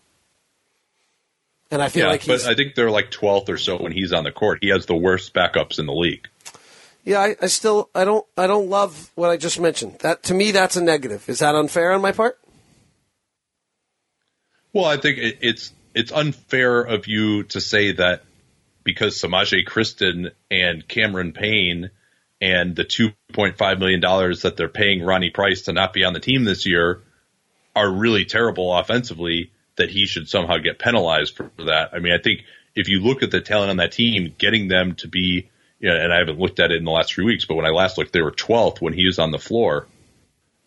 [1.69, 4.13] And I feel yeah, like but I think they're like 12th or so when he's
[4.13, 4.59] on the court.
[4.61, 6.29] He has the worst backups in the league.
[7.03, 9.99] Yeah, I, I still I don't I don't love what I just mentioned.
[9.99, 11.27] That to me that's a negative.
[11.27, 12.39] Is that unfair on my part?
[14.71, 18.23] Well, I think it, it's it's unfair of you to say that
[18.83, 21.91] because Semaj Christon and Cameron Payne
[22.39, 26.03] and the two point five million dollars that they're paying Ronnie Price to not be
[26.03, 27.01] on the team this year
[27.75, 31.91] are really terrible offensively that he should somehow get penalized for that.
[31.93, 32.41] I mean, I think
[32.75, 35.95] if you look at the talent on that team, getting them to be, you know,
[35.95, 37.97] and I haven't looked at it in the last few weeks, but when I last
[37.97, 39.87] looked, they were 12th when he was on the floor.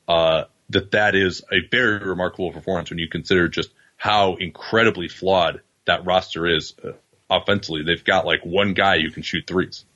[0.08, 3.70] Uh, that that is a very remarkable performance when you consider just
[4.04, 6.92] how incredibly flawed that roster is uh,
[7.30, 7.82] offensively.
[7.82, 9.86] They've got like one guy who can shoot threes.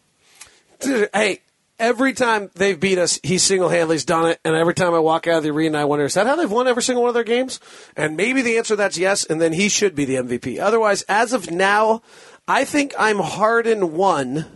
[0.80, 1.42] Hey,
[1.78, 4.40] every time they've beat us, he single handedly's done it.
[4.46, 6.50] And every time I walk out of the arena, I wonder, is that how they've
[6.50, 7.60] won every single one of their games?
[7.98, 10.58] And maybe the answer to that's yes, and then he should be the MVP.
[10.58, 12.00] Otherwise, as of now,
[12.46, 14.46] I think I'm Harden one.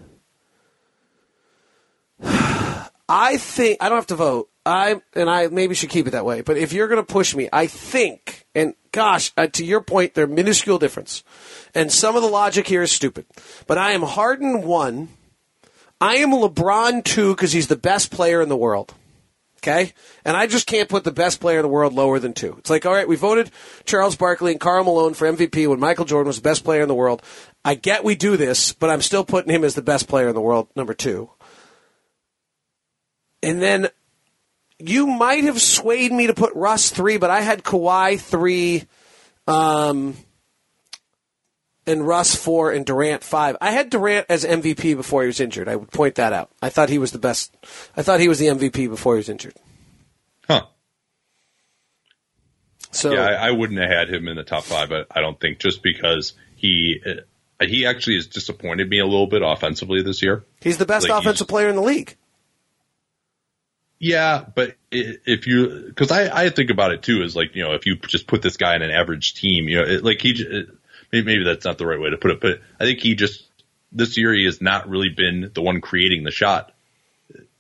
[2.22, 4.48] I think I don't have to vote.
[4.64, 6.40] I and I maybe should keep it that way.
[6.40, 10.14] But if you're going to push me, I think, and gosh, uh, to your point,
[10.14, 11.24] they're minuscule difference,
[11.74, 13.26] and some of the logic here is stupid.
[13.66, 15.08] But I am Harden one.
[16.00, 18.94] I am LeBron two because he's the best player in the world.
[19.58, 19.92] Okay?
[20.24, 22.56] And I just can't put the best player in the world lower than two.
[22.58, 23.52] It's like, all right, we voted
[23.84, 26.88] Charles Barkley and Karl Malone for MVP when Michael Jordan was the best player in
[26.88, 27.22] the world.
[27.64, 30.34] I get we do this, but I'm still putting him as the best player in
[30.34, 31.30] the world, number two.
[33.40, 33.88] And then
[34.84, 38.84] you might have swayed me to put Russ three, but I had Kawhi three.
[39.46, 40.16] Um,
[41.86, 43.56] and Russ four and Durant five.
[43.60, 45.68] I had Durant as MVP before he was injured.
[45.68, 46.50] I would point that out.
[46.60, 47.54] I thought he was the best.
[47.96, 49.54] I thought he was the MVP before he was injured.
[50.46, 50.66] Huh.
[52.92, 54.92] So yeah, I, I wouldn't have had him in the top five.
[54.92, 59.26] I, I don't think just because he uh, he actually has disappointed me a little
[59.26, 60.44] bit offensively this year.
[60.60, 62.16] He's the best like offensive player in the league.
[64.04, 67.74] Yeah, but if you because I I think about it too is like you know
[67.74, 70.66] if you just put this guy in an average team, you know it, like he
[71.12, 73.44] maybe that's not the right way to put it, but I think he just
[73.92, 76.74] this year he has not really been the one creating the shot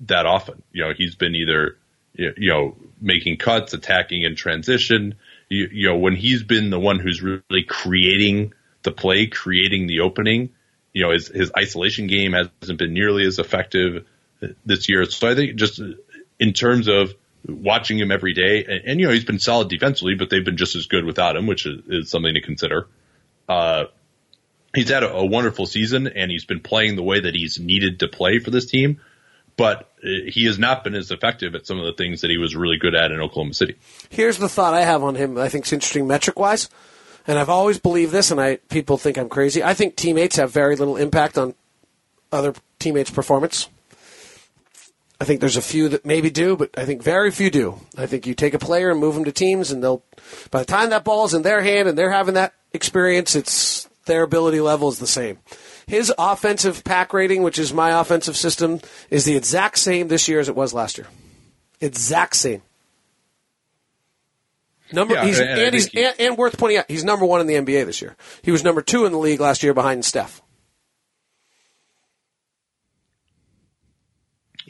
[0.00, 0.64] that often.
[0.72, 1.76] You know, he's been either
[2.14, 5.14] you know making cuts, attacking in transition.
[5.48, 10.00] You, you know, when he's been the one who's really creating the play, creating the
[10.00, 10.50] opening,
[10.92, 14.04] you know his his isolation game hasn't been nearly as effective
[14.66, 15.04] this year.
[15.04, 15.80] So I think just
[16.38, 17.14] in terms of
[17.46, 20.56] watching him every day, and, and you know he's been solid defensively, but they've been
[20.56, 22.88] just as good without him, which is, is something to consider.
[23.48, 23.84] Uh,
[24.74, 28.00] he's had a, a, wonderful season, and he's been playing the way that he's needed
[28.00, 29.00] to play for this team.
[29.56, 32.38] But uh, he has not been as effective at some of the things that he
[32.38, 33.76] was really good at in Oklahoma City.
[34.08, 35.36] Here's the thought I have on him.
[35.36, 36.70] I think it's interesting metric wise,
[37.26, 39.62] and I've always believed this, and I people think I'm crazy.
[39.62, 41.54] I think teammates have very little impact on
[42.30, 43.68] other teammates' performance.
[45.22, 47.78] I think there's a few that maybe do, but I think very few do.
[47.96, 50.02] I think you take a player and move them to teams, and they'll,
[50.50, 54.24] by the time that ball's in their hand and they're having that experience, it's their
[54.24, 55.38] ability level is the same.
[55.86, 60.40] His offensive pack rating, which is my offensive system, is the exact same this year
[60.40, 61.06] as it was last year.
[61.80, 62.62] Exact same.
[64.90, 67.40] Number yeah, he's, and, and he's he, and, and worth pointing out, he's number one
[67.40, 68.16] in the NBA this year.
[68.42, 70.41] He was number two in the league last year behind Steph.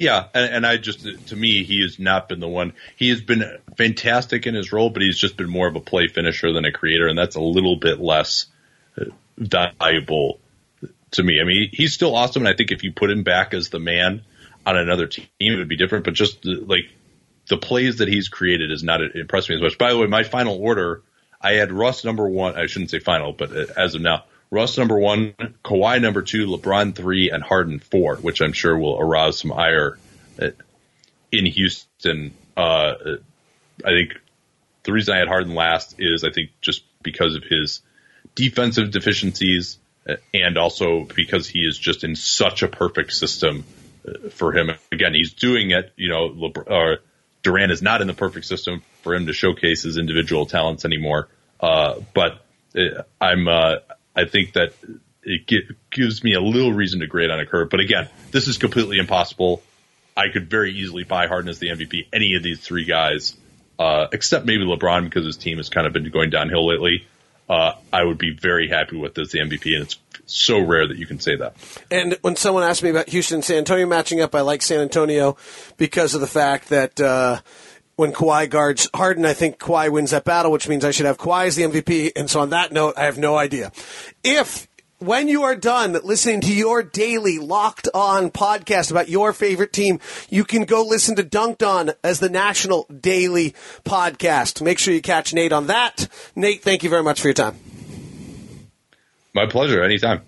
[0.02, 2.72] Yeah, and, and, I just to me he has not been the one.
[2.96, 3.44] He has been
[3.76, 6.72] fantastic in his role, but he's just been more of a play finisher than a
[6.72, 8.46] creator, and that's a little bit less
[9.00, 9.04] uh,
[9.38, 10.40] valuable
[11.12, 11.40] to me.
[11.40, 13.78] I mean, he's still awesome, and I think if you put him back as the
[13.78, 14.22] man
[14.66, 16.04] on another team, it would be different.
[16.04, 16.90] But just like
[17.46, 19.78] the plays that he's created has not impressed me as much.
[19.78, 21.02] By the way, my final order,
[21.40, 22.56] I had Russ number one.
[22.56, 25.32] I shouldn't say final, but uh, as of now, Russ number one,
[25.64, 29.98] Kawhi number two, LeBron three, and Harden four, which I'm sure will arouse some ire
[30.40, 30.48] uh,
[31.32, 32.34] in Houston.
[32.54, 32.92] Uh,
[33.82, 34.20] I think
[34.82, 37.80] the reason I had Harden last is I think just because of his
[38.34, 43.64] defensive deficiencies uh, and also because he is just in such a perfect system
[44.32, 44.70] for him.
[44.92, 45.94] Again, he's doing it.
[45.96, 46.96] You know, LeBron, uh,
[47.42, 51.28] Durant is not in the perfect system for him to showcase his individual talents anymore.
[51.58, 52.44] Uh, but
[53.18, 53.76] I'm uh,
[54.14, 54.72] I think that
[55.22, 57.70] it gives me a little reason to grade on a curve.
[57.70, 59.62] But again, this is completely impossible.
[60.16, 62.08] I could very easily buy Harden as the MVP.
[62.12, 63.36] Any of these three guys,
[63.78, 67.06] uh, except maybe LeBron because his team has kind of been going downhill lately.
[67.48, 70.96] Uh, I would be very happy with as the MVP, and it's so rare that
[70.96, 71.54] you can say that.
[71.90, 75.36] And when someone asked me about Houston San Antonio matching up, I like San Antonio
[75.76, 77.00] because of the fact that.
[77.00, 77.40] Uh,
[77.96, 81.18] when Kawhi guards Harden, I think Kawhi wins that battle, which means I should have
[81.18, 82.12] Kawhi as the MVP.
[82.16, 83.72] And so on that note, I have no idea.
[84.24, 84.68] If
[84.98, 89.98] when you are done listening to your daily locked on podcast about your favorite team,
[90.30, 94.62] you can go listen to Dunc'd On as the national daily podcast.
[94.62, 96.08] Make sure you catch Nate on that.
[96.36, 97.56] Nate, thank you very much for your time.
[99.34, 99.82] My pleasure.
[99.82, 100.22] Anytime.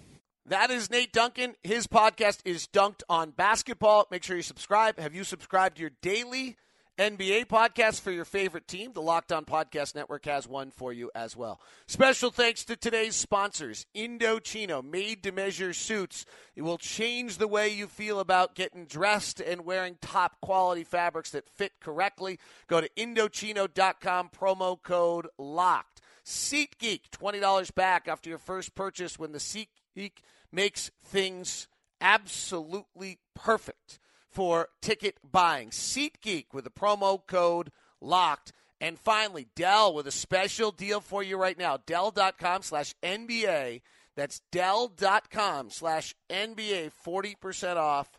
[0.47, 1.55] That is Nate Duncan.
[1.63, 4.07] His podcast is Dunc'd On Basketball.
[4.11, 4.99] Make sure you subscribe.
[4.99, 6.57] Have you subscribed to your daily
[6.99, 8.93] NBA podcast for your favorite team.
[8.93, 11.61] The Locked On Podcast Network has one for you as well.
[11.89, 16.25] Special thanks to today's sponsors, Indochino, made to measure suits.
[16.55, 21.31] It will change the way you feel about getting dressed and wearing top quality fabrics
[21.31, 22.39] that fit correctly.
[22.69, 26.01] Go to Indochino.com, promo code LOCKED.
[26.25, 30.19] SeatGeek, $20 back after your first purchase when the SeatGeek
[30.53, 31.67] makes things
[32.01, 33.99] absolutely perfect
[34.35, 35.71] for ticket buying.
[35.71, 37.71] SeatGeek with the promo code
[38.03, 38.53] LOCKED.
[38.81, 41.79] And finally, Dell with a special deal for you right now.
[41.87, 43.81] Dell.com slash NBA.
[44.17, 46.91] That's Dell.com slash NBA.
[47.07, 48.11] 40% off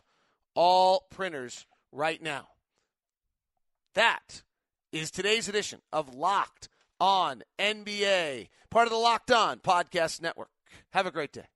[0.54, 2.48] all printers right now.
[3.94, 4.42] That
[4.92, 10.50] is today's edition of Locked on NBA, part of the Locked On Podcast Network.
[10.90, 11.46] Have a great day.